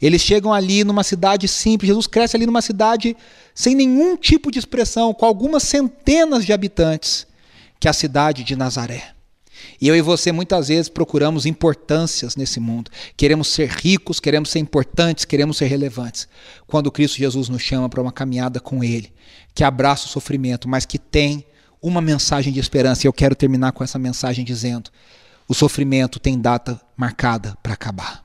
Eles 0.00 0.22
chegam 0.22 0.54
ali 0.54 0.84
numa 0.84 1.04
cidade 1.04 1.46
simples. 1.48 1.88
Jesus 1.88 2.06
cresce 2.06 2.34
ali 2.34 2.46
numa 2.46 2.62
cidade 2.62 3.14
sem 3.54 3.74
nenhum 3.74 4.16
tipo 4.16 4.50
de 4.50 4.58
expressão, 4.58 5.12
com 5.12 5.26
algumas 5.26 5.64
centenas 5.64 6.46
de 6.46 6.52
habitantes, 6.52 7.26
que 7.78 7.88
é 7.88 7.90
a 7.90 7.94
cidade 7.94 8.42
de 8.42 8.56
Nazaré. 8.56 9.17
E 9.80 9.88
eu 9.88 9.96
e 9.96 10.00
você 10.00 10.32
muitas 10.32 10.68
vezes 10.68 10.88
procuramos 10.88 11.46
importâncias 11.46 12.36
nesse 12.36 12.58
mundo. 12.60 12.90
Queremos 13.16 13.48
ser 13.48 13.68
ricos, 13.68 14.20
queremos 14.20 14.50
ser 14.50 14.58
importantes, 14.58 15.24
queremos 15.24 15.56
ser 15.56 15.66
relevantes. 15.66 16.28
Quando 16.66 16.90
Cristo 16.90 17.18
Jesus 17.18 17.48
nos 17.48 17.62
chama 17.62 17.88
para 17.88 18.02
uma 18.02 18.12
caminhada 18.12 18.60
com 18.60 18.82
Ele, 18.82 19.12
que 19.54 19.64
abraça 19.64 20.06
o 20.06 20.08
sofrimento, 20.08 20.68
mas 20.68 20.84
que 20.84 20.98
tem 20.98 21.44
uma 21.80 22.00
mensagem 22.00 22.52
de 22.52 22.60
esperança. 22.60 23.06
E 23.06 23.08
eu 23.08 23.12
quero 23.12 23.34
terminar 23.34 23.72
com 23.72 23.84
essa 23.84 23.98
mensagem 23.98 24.44
dizendo: 24.44 24.90
o 25.48 25.54
sofrimento 25.54 26.18
tem 26.18 26.38
data 26.38 26.80
marcada 26.96 27.56
para 27.62 27.72
acabar. 27.72 28.22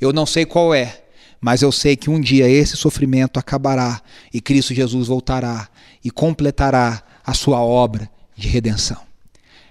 Eu 0.00 0.12
não 0.12 0.26
sei 0.26 0.44
qual 0.44 0.74
é, 0.74 1.02
mas 1.40 1.62
eu 1.62 1.72
sei 1.72 1.96
que 1.96 2.10
um 2.10 2.20
dia 2.20 2.48
esse 2.48 2.76
sofrimento 2.76 3.38
acabará 3.38 4.00
e 4.32 4.40
Cristo 4.40 4.74
Jesus 4.74 5.08
voltará 5.08 5.68
e 6.04 6.10
completará 6.10 7.02
a 7.24 7.34
sua 7.34 7.60
obra 7.60 8.08
de 8.36 8.48
redenção. 8.48 9.11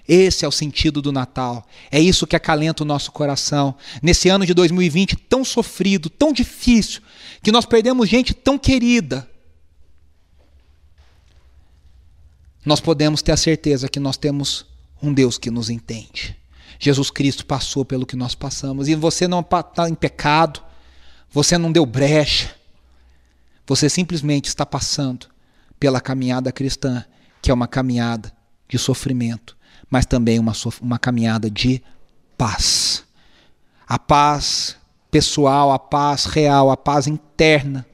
Esse 0.06 0.44
é 0.44 0.48
o 0.48 0.52
sentido 0.52 1.00
do 1.00 1.12
Natal. 1.12 1.66
É 1.90 2.00
isso 2.00 2.26
que 2.26 2.34
acalenta 2.34 2.82
o 2.82 2.86
nosso 2.86 3.12
coração. 3.12 3.74
Nesse 4.02 4.28
ano 4.28 4.44
de 4.44 4.52
2020 4.52 5.16
tão 5.16 5.44
sofrido, 5.44 6.10
tão 6.10 6.32
difícil, 6.32 7.00
que 7.42 7.52
nós 7.52 7.64
perdemos 7.64 8.08
gente 8.08 8.34
tão 8.34 8.58
querida. 8.58 9.28
Nós 12.64 12.80
podemos 12.80 13.22
ter 13.22 13.32
a 13.32 13.36
certeza 13.36 13.88
que 13.88 14.00
nós 14.00 14.16
temos 14.16 14.66
um 15.00 15.12
Deus 15.12 15.38
que 15.38 15.50
nos 15.50 15.70
entende. 15.70 16.36
Jesus 16.78 17.10
Cristo 17.10 17.46
passou 17.46 17.84
pelo 17.84 18.06
que 18.06 18.16
nós 18.16 18.34
passamos 18.34 18.88
e 18.88 18.94
você 18.94 19.28
não 19.28 19.40
está 19.40 19.88
em 19.88 19.94
pecado, 19.94 20.60
você 21.30 21.56
não 21.56 21.70
deu 21.70 21.86
brecha, 21.86 22.54
você 23.66 23.88
simplesmente 23.88 24.46
está 24.46 24.66
passando 24.66 25.26
pela 25.78 26.00
caminhada 26.00 26.50
cristã, 26.50 27.04
que 27.40 27.50
é 27.50 27.54
uma 27.54 27.68
caminhada 27.68 28.32
de 28.68 28.78
sofrimento 28.78 29.56
mas 29.92 30.06
também 30.06 30.38
uma, 30.38 30.54
uma 30.80 30.98
caminhada 30.98 31.50
de 31.50 31.82
paz. 32.38 33.04
A 33.86 33.98
paz 33.98 34.74
pessoal, 35.10 35.70
a 35.70 35.78
paz 35.78 36.24
real, 36.24 36.70
a 36.70 36.78
paz 36.78 37.06
interna 37.06 37.84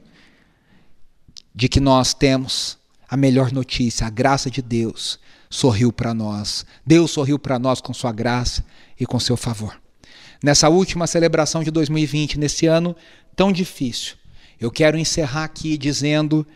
de 1.53 1.67
que 1.67 1.81
nós 1.81 2.13
temos 2.13 2.77
a 3.09 3.17
melhor 3.17 3.51
notícia, 3.51 4.07
a 4.07 4.09
graça 4.09 4.49
de 4.49 4.61
Deus 4.61 5.19
sorriu 5.49 5.91
para 5.91 6.13
nós. 6.13 6.65
Deus 6.85 7.11
sorriu 7.11 7.37
para 7.37 7.59
nós 7.59 7.81
com 7.81 7.93
sua 7.93 8.13
graça 8.13 8.63
e 8.97 9.05
com 9.05 9.19
seu 9.19 9.35
favor. 9.35 9.77
Nessa 10.41 10.69
última 10.69 11.05
celebração 11.05 11.65
de 11.65 11.69
2020, 11.69 12.39
nesse 12.39 12.65
ano 12.65 12.95
tão 13.35 13.51
difícil, 13.51 14.15
eu 14.57 14.71
quero 14.71 14.97
encerrar 14.97 15.43
aqui 15.43 15.77
dizendo 15.77 16.47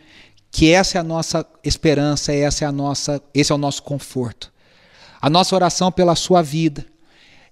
que 0.50 0.72
essa 0.72 0.96
é 0.96 1.00
a 1.02 1.04
nossa 1.04 1.46
esperança, 1.62 2.32
essa 2.32 2.64
é 2.64 2.66
a 2.66 2.72
nossa, 2.72 3.22
esse 3.34 3.52
é 3.52 3.54
o 3.54 3.58
nosso 3.58 3.82
conforto. 3.82 4.53
A 5.24 5.30
nossa 5.30 5.54
oração 5.54 5.90
pela 5.90 6.14
sua 6.14 6.42
vida 6.42 6.84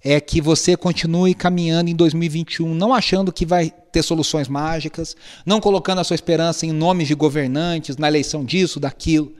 é 0.03 0.21
que 0.21 0.39
você 0.39 0.77
continue 0.77 1.33
caminhando 1.33 1.89
em 1.89 1.95
2021, 1.95 2.71
não 2.75 2.93
achando 2.93 3.33
que 3.33 3.47
vai 3.47 3.71
ter 3.91 4.03
soluções 4.03 4.47
mágicas, 4.47 5.17
não 5.43 5.59
colocando 5.59 5.97
a 5.97 6.03
sua 6.03 6.13
esperança 6.13 6.67
em 6.67 6.71
nomes 6.71 7.07
de 7.07 7.15
governantes, 7.15 7.97
na 7.97 8.07
eleição 8.07 8.45
disso, 8.45 8.79
daquilo, 8.79 9.33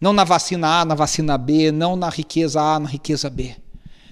não 0.00 0.12
na 0.12 0.24
vacina 0.24 0.80
A, 0.80 0.84
na 0.84 0.96
vacina 0.96 1.38
B, 1.38 1.70
não 1.70 1.94
na 1.94 2.08
riqueza 2.08 2.60
A, 2.60 2.80
na 2.80 2.88
riqueza 2.88 3.30
B, 3.30 3.54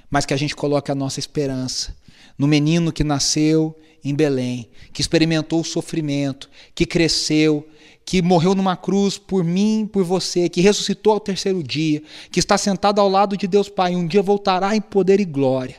mas 0.08 0.24
que 0.24 0.32
a 0.32 0.36
gente 0.36 0.54
coloque 0.54 0.92
a 0.92 0.94
nossa 0.94 1.18
esperança 1.18 1.92
no 2.38 2.46
menino 2.46 2.92
que 2.92 3.02
nasceu 3.02 3.76
em 4.04 4.14
Belém, 4.14 4.70
que 4.92 5.00
experimentou 5.00 5.62
o 5.62 5.64
sofrimento, 5.64 6.48
que 6.72 6.86
cresceu, 6.86 7.66
que 8.06 8.22
morreu 8.22 8.54
numa 8.54 8.76
cruz 8.76 9.18
por 9.18 9.42
mim, 9.42 9.90
por 9.92 10.04
você, 10.04 10.48
que 10.48 10.60
ressuscitou 10.60 11.14
ao 11.14 11.20
terceiro 11.20 11.60
dia, 11.60 12.00
que 12.30 12.38
está 12.38 12.56
sentado 12.56 13.00
ao 13.00 13.08
lado 13.08 13.36
de 13.36 13.48
Deus 13.48 13.68
Pai, 13.68 13.96
um 13.96 14.06
dia 14.06 14.22
voltará 14.22 14.76
em 14.76 14.80
poder 14.80 15.18
e 15.18 15.24
glória 15.24 15.74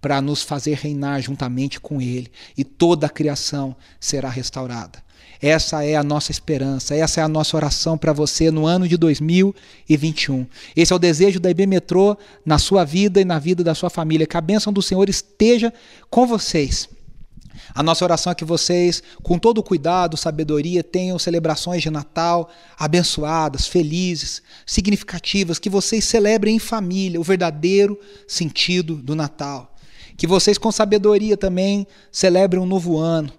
para 0.00 0.20
nos 0.20 0.42
fazer 0.42 0.74
reinar 0.74 1.20
juntamente 1.20 1.80
com 1.80 2.00
Ele 2.00 2.30
e 2.56 2.62
toda 2.62 3.06
a 3.06 3.10
criação 3.10 3.74
será 3.98 4.28
restaurada. 4.28 5.02
Essa 5.42 5.84
é 5.84 5.96
a 5.96 6.04
nossa 6.04 6.30
esperança, 6.30 6.94
essa 6.94 7.20
é 7.20 7.24
a 7.24 7.28
nossa 7.28 7.56
oração 7.56 7.98
para 7.98 8.12
você 8.12 8.50
no 8.52 8.66
ano 8.66 8.86
de 8.86 8.96
2021. 8.96 10.46
Esse 10.76 10.92
é 10.92 10.96
o 10.96 10.98
desejo 10.98 11.40
da 11.40 11.50
IB 11.50 11.66
Metrô 11.66 12.16
na 12.46 12.56
sua 12.56 12.84
vida 12.84 13.20
e 13.20 13.24
na 13.24 13.38
vida 13.38 13.64
da 13.64 13.74
sua 13.74 13.90
família. 13.90 14.26
Que 14.26 14.36
a 14.36 14.40
bênção 14.40 14.72
do 14.72 14.80
Senhor 14.80 15.08
esteja 15.08 15.72
com 16.08 16.26
vocês 16.26 16.88
a 17.74 17.82
nossa 17.82 18.04
oração 18.04 18.32
é 18.32 18.34
que 18.34 18.44
vocês, 18.44 19.02
com 19.22 19.38
todo 19.38 19.62
cuidado, 19.62 20.16
sabedoria, 20.16 20.82
tenham 20.82 21.18
celebrações 21.18 21.82
de 21.82 21.90
Natal 21.90 22.50
abençoadas, 22.78 23.66
felizes, 23.66 24.42
significativas, 24.66 25.58
que 25.58 25.70
vocês 25.70 26.04
celebrem 26.04 26.56
em 26.56 26.58
família 26.58 27.20
o 27.20 27.24
verdadeiro 27.24 27.98
sentido 28.26 28.96
do 28.96 29.14
Natal. 29.14 29.74
Que 30.16 30.26
vocês, 30.26 30.58
com 30.58 30.70
sabedoria, 30.70 31.36
também 31.36 31.86
celebrem 32.12 32.62
um 32.62 32.66
novo 32.66 32.98
ano. 32.98 33.32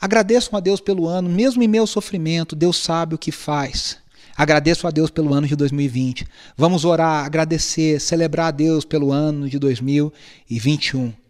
Agradeçam 0.00 0.56
a 0.56 0.60
Deus 0.60 0.80
pelo 0.80 1.06
ano, 1.06 1.28
mesmo 1.28 1.62
em 1.62 1.68
meu 1.68 1.86
sofrimento, 1.86 2.56
Deus 2.56 2.76
sabe 2.76 3.14
o 3.14 3.18
que 3.18 3.30
faz. 3.30 3.98
Agradeço 4.36 4.86
a 4.86 4.90
Deus 4.90 5.10
pelo 5.10 5.32
ano 5.34 5.46
de 5.46 5.54
2020. 5.54 6.26
Vamos 6.56 6.84
orar, 6.84 7.24
agradecer, 7.24 8.00
celebrar 8.00 8.46
a 8.46 8.50
Deus 8.50 8.84
pelo 8.84 9.12
ano 9.12 9.48
de 9.48 9.58
2021. 9.58 11.21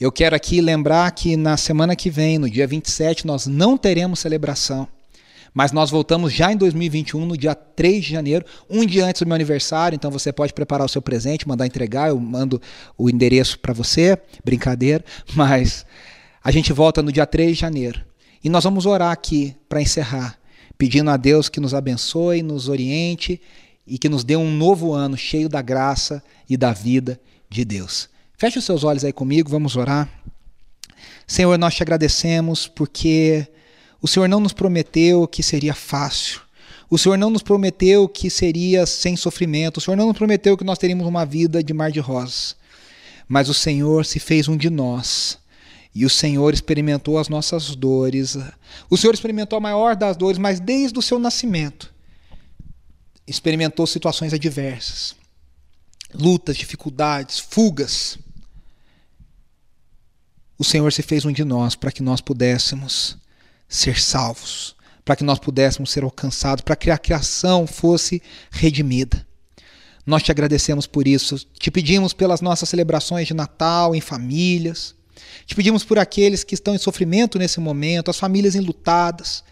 Eu 0.00 0.12
quero 0.12 0.36
aqui 0.36 0.60
lembrar 0.60 1.10
que 1.10 1.36
na 1.36 1.56
semana 1.56 1.96
que 1.96 2.08
vem, 2.08 2.38
no 2.38 2.48
dia 2.48 2.68
27, 2.68 3.26
nós 3.26 3.48
não 3.48 3.76
teremos 3.76 4.20
celebração. 4.20 4.86
Mas 5.52 5.72
nós 5.72 5.90
voltamos 5.90 6.32
já 6.32 6.52
em 6.52 6.56
2021, 6.56 7.26
no 7.26 7.36
dia 7.36 7.52
3 7.52 8.04
de 8.04 8.12
janeiro, 8.12 8.44
um 8.70 8.86
dia 8.86 9.06
antes 9.06 9.22
do 9.22 9.26
meu 9.26 9.34
aniversário, 9.34 9.96
então 9.96 10.08
você 10.08 10.32
pode 10.32 10.52
preparar 10.52 10.86
o 10.86 10.88
seu 10.88 11.02
presente, 11.02 11.48
mandar 11.48 11.66
entregar, 11.66 12.10
eu 12.10 12.20
mando 12.20 12.62
o 12.96 13.10
endereço 13.10 13.58
para 13.58 13.72
você, 13.72 14.16
brincadeira, 14.44 15.04
mas 15.34 15.84
a 16.44 16.52
gente 16.52 16.72
volta 16.72 17.02
no 17.02 17.10
dia 17.10 17.26
3 17.26 17.56
de 17.56 17.60
janeiro. 17.60 18.00
E 18.44 18.48
nós 18.48 18.62
vamos 18.62 18.86
orar 18.86 19.10
aqui 19.10 19.56
para 19.68 19.82
encerrar, 19.82 20.38
pedindo 20.76 21.10
a 21.10 21.16
Deus 21.16 21.48
que 21.48 21.58
nos 21.58 21.74
abençoe, 21.74 22.40
nos 22.40 22.68
oriente 22.68 23.40
e 23.84 23.98
que 23.98 24.08
nos 24.08 24.22
dê 24.22 24.36
um 24.36 24.48
novo 24.48 24.92
ano 24.92 25.16
cheio 25.16 25.48
da 25.48 25.60
graça 25.60 26.22
e 26.48 26.56
da 26.56 26.72
vida 26.72 27.20
de 27.50 27.64
Deus. 27.64 28.08
Feche 28.38 28.56
os 28.56 28.64
seus 28.64 28.84
olhos 28.84 29.04
aí 29.04 29.12
comigo, 29.12 29.50
vamos 29.50 29.74
orar. 29.74 30.08
Senhor, 31.26 31.58
nós 31.58 31.74
te 31.74 31.82
agradecemos 31.82 32.68
porque 32.68 33.44
o 34.00 34.06
Senhor 34.06 34.28
não 34.28 34.38
nos 34.38 34.52
prometeu 34.52 35.26
que 35.26 35.42
seria 35.42 35.74
fácil. 35.74 36.40
O 36.88 36.96
Senhor 36.96 37.18
não 37.18 37.30
nos 37.30 37.42
prometeu 37.42 38.08
que 38.08 38.30
seria 38.30 38.86
sem 38.86 39.16
sofrimento. 39.16 39.78
O 39.78 39.80
Senhor 39.80 39.96
não 39.96 40.06
nos 40.06 40.16
prometeu 40.16 40.56
que 40.56 40.62
nós 40.62 40.78
teríamos 40.78 41.04
uma 41.04 41.26
vida 41.26 41.64
de 41.64 41.74
mar 41.74 41.90
de 41.90 41.98
rosas. 41.98 42.54
Mas 43.26 43.48
o 43.48 43.54
Senhor 43.54 44.06
se 44.06 44.20
fez 44.20 44.46
um 44.46 44.56
de 44.56 44.70
nós. 44.70 45.36
E 45.92 46.06
o 46.06 46.10
Senhor 46.10 46.54
experimentou 46.54 47.18
as 47.18 47.28
nossas 47.28 47.74
dores. 47.74 48.38
O 48.88 48.96
Senhor 48.96 49.14
experimentou 49.14 49.56
a 49.56 49.60
maior 49.60 49.96
das 49.96 50.16
dores, 50.16 50.38
mas 50.38 50.60
desde 50.60 50.96
o 50.96 51.02
seu 51.02 51.18
nascimento 51.18 51.92
experimentou 53.26 53.84
situações 53.84 54.32
adversas, 54.32 55.16
lutas, 56.14 56.56
dificuldades, 56.56 57.40
fugas 57.40 58.16
o 60.58 60.64
Senhor 60.64 60.92
se 60.92 61.02
fez 61.02 61.24
um 61.24 61.32
de 61.32 61.44
nós 61.44 61.76
para 61.76 61.92
que 61.92 62.02
nós 62.02 62.20
pudéssemos 62.20 63.16
ser 63.68 64.00
salvos, 64.00 64.74
para 65.04 65.14
que 65.14 65.22
nós 65.22 65.38
pudéssemos 65.38 65.90
ser 65.90 66.02
alcançados, 66.02 66.62
para 66.62 66.74
que 66.74 66.90
a 66.90 66.98
criação 66.98 67.66
fosse 67.66 68.20
redimida. 68.50 69.24
Nós 70.04 70.22
te 70.22 70.32
agradecemos 70.32 70.86
por 70.86 71.06
isso, 71.06 71.38
te 71.58 71.70
pedimos 71.70 72.12
pelas 72.12 72.40
nossas 72.40 72.68
celebrações 72.68 73.28
de 73.28 73.34
Natal 73.34 73.94
em 73.94 74.00
famílias, 74.00 74.94
te 75.46 75.54
pedimos 75.54 75.84
por 75.84 75.98
aqueles 75.98 76.42
que 76.42 76.54
estão 76.54 76.74
em 76.74 76.78
sofrimento 76.78 77.38
nesse 77.38 77.60
momento, 77.60 78.10
as 78.10 78.18
famílias 78.18 78.54
enlutadas, 78.54 79.44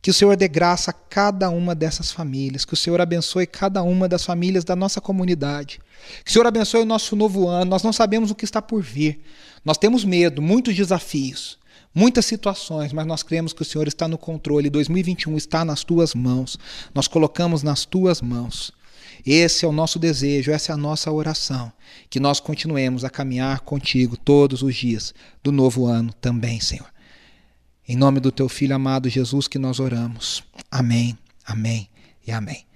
que 0.00 0.10
o 0.10 0.14
Senhor 0.14 0.36
dê 0.36 0.46
graça 0.46 0.90
a 0.90 0.94
cada 0.94 1.50
uma 1.50 1.74
dessas 1.74 2.12
famílias, 2.12 2.64
que 2.64 2.74
o 2.74 2.76
Senhor 2.76 3.00
abençoe 3.00 3.46
cada 3.46 3.82
uma 3.82 4.08
das 4.08 4.24
famílias 4.24 4.64
da 4.64 4.76
nossa 4.76 5.00
comunidade, 5.00 5.80
que 6.24 6.30
o 6.30 6.32
Senhor 6.32 6.46
abençoe 6.46 6.82
o 6.82 6.86
nosso 6.86 7.16
novo 7.16 7.48
ano. 7.48 7.70
Nós 7.70 7.82
não 7.82 7.92
sabemos 7.92 8.30
o 8.30 8.34
que 8.34 8.44
está 8.44 8.62
por 8.62 8.82
vir, 8.82 9.20
nós 9.64 9.76
temos 9.76 10.04
medo, 10.04 10.40
muitos 10.40 10.74
desafios, 10.74 11.58
muitas 11.94 12.26
situações, 12.26 12.92
mas 12.92 13.06
nós 13.06 13.22
cremos 13.22 13.52
que 13.52 13.62
o 13.62 13.64
Senhor 13.64 13.88
está 13.88 14.06
no 14.06 14.16
controle. 14.16 14.70
2021 14.70 15.36
está 15.36 15.64
nas 15.64 15.82
tuas 15.82 16.14
mãos. 16.14 16.58
Nós 16.94 17.08
colocamos 17.08 17.62
nas 17.62 17.84
tuas 17.84 18.22
mãos. 18.22 18.72
Esse 19.26 19.64
é 19.64 19.68
o 19.68 19.72
nosso 19.72 19.98
desejo, 19.98 20.52
essa 20.52 20.72
é 20.72 20.74
a 20.74 20.76
nossa 20.76 21.10
oração. 21.10 21.72
Que 22.08 22.20
nós 22.20 22.40
continuemos 22.40 23.04
a 23.04 23.10
caminhar 23.10 23.60
contigo 23.60 24.16
todos 24.16 24.62
os 24.62 24.74
dias 24.74 25.12
do 25.42 25.50
novo 25.50 25.86
ano 25.86 26.12
também, 26.20 26.60
Senhor. 26.60 26.86
Em 27.88 27.96
nome 27.96 28.20
do 28.20 28.30
teu 28.30 28.50
filho 28.50 28.76
amado 28.76 29.08
Jesus 29.08 29.48
que 29.48 29.58
nós 29.58 29.80
oramos. 29.80 30.44
Amém, 30.70 31.16
amém 31.46 31.88
e 32.26 32.30
amém. 32.30 32.66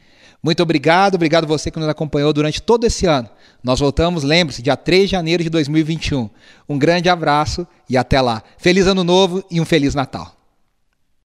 Muito 0.42 0.62
obrigado, 0.62 1.16
obrigado 1.16 1.46
você 1.46 1.70
que 1.70 1.78
nos 1.78 1.88
acompanhou 1.88 2.32
durante 2.32 2.62
todo 2.62 2.84
esse 2.84 3.06
ano. 3.06 3.28
Nós 3.62 3.78
voltamos, 3.78 4.24
lembre-se, 4.24 4.62
dia 4.62 4.76
3 4.76 5.04
de 5.04 5.12
janeiro 5.12 5.44
de 5.44 5.50
2021. 5.50 6.30
Um 6.66 6.78
grande 6.78 7.10
abraço 7.10 7.66
e 7.88 7.96
até 7.96 8.22
lá. 8.22 8.42
Feliz 8.56 8.86
Ano 8.86 9.04
Novo 9.04 9.44
e 9.50 9.60
um 9.60 9.66
Feliz 9.66 9.94
Natal. 9.94 10.34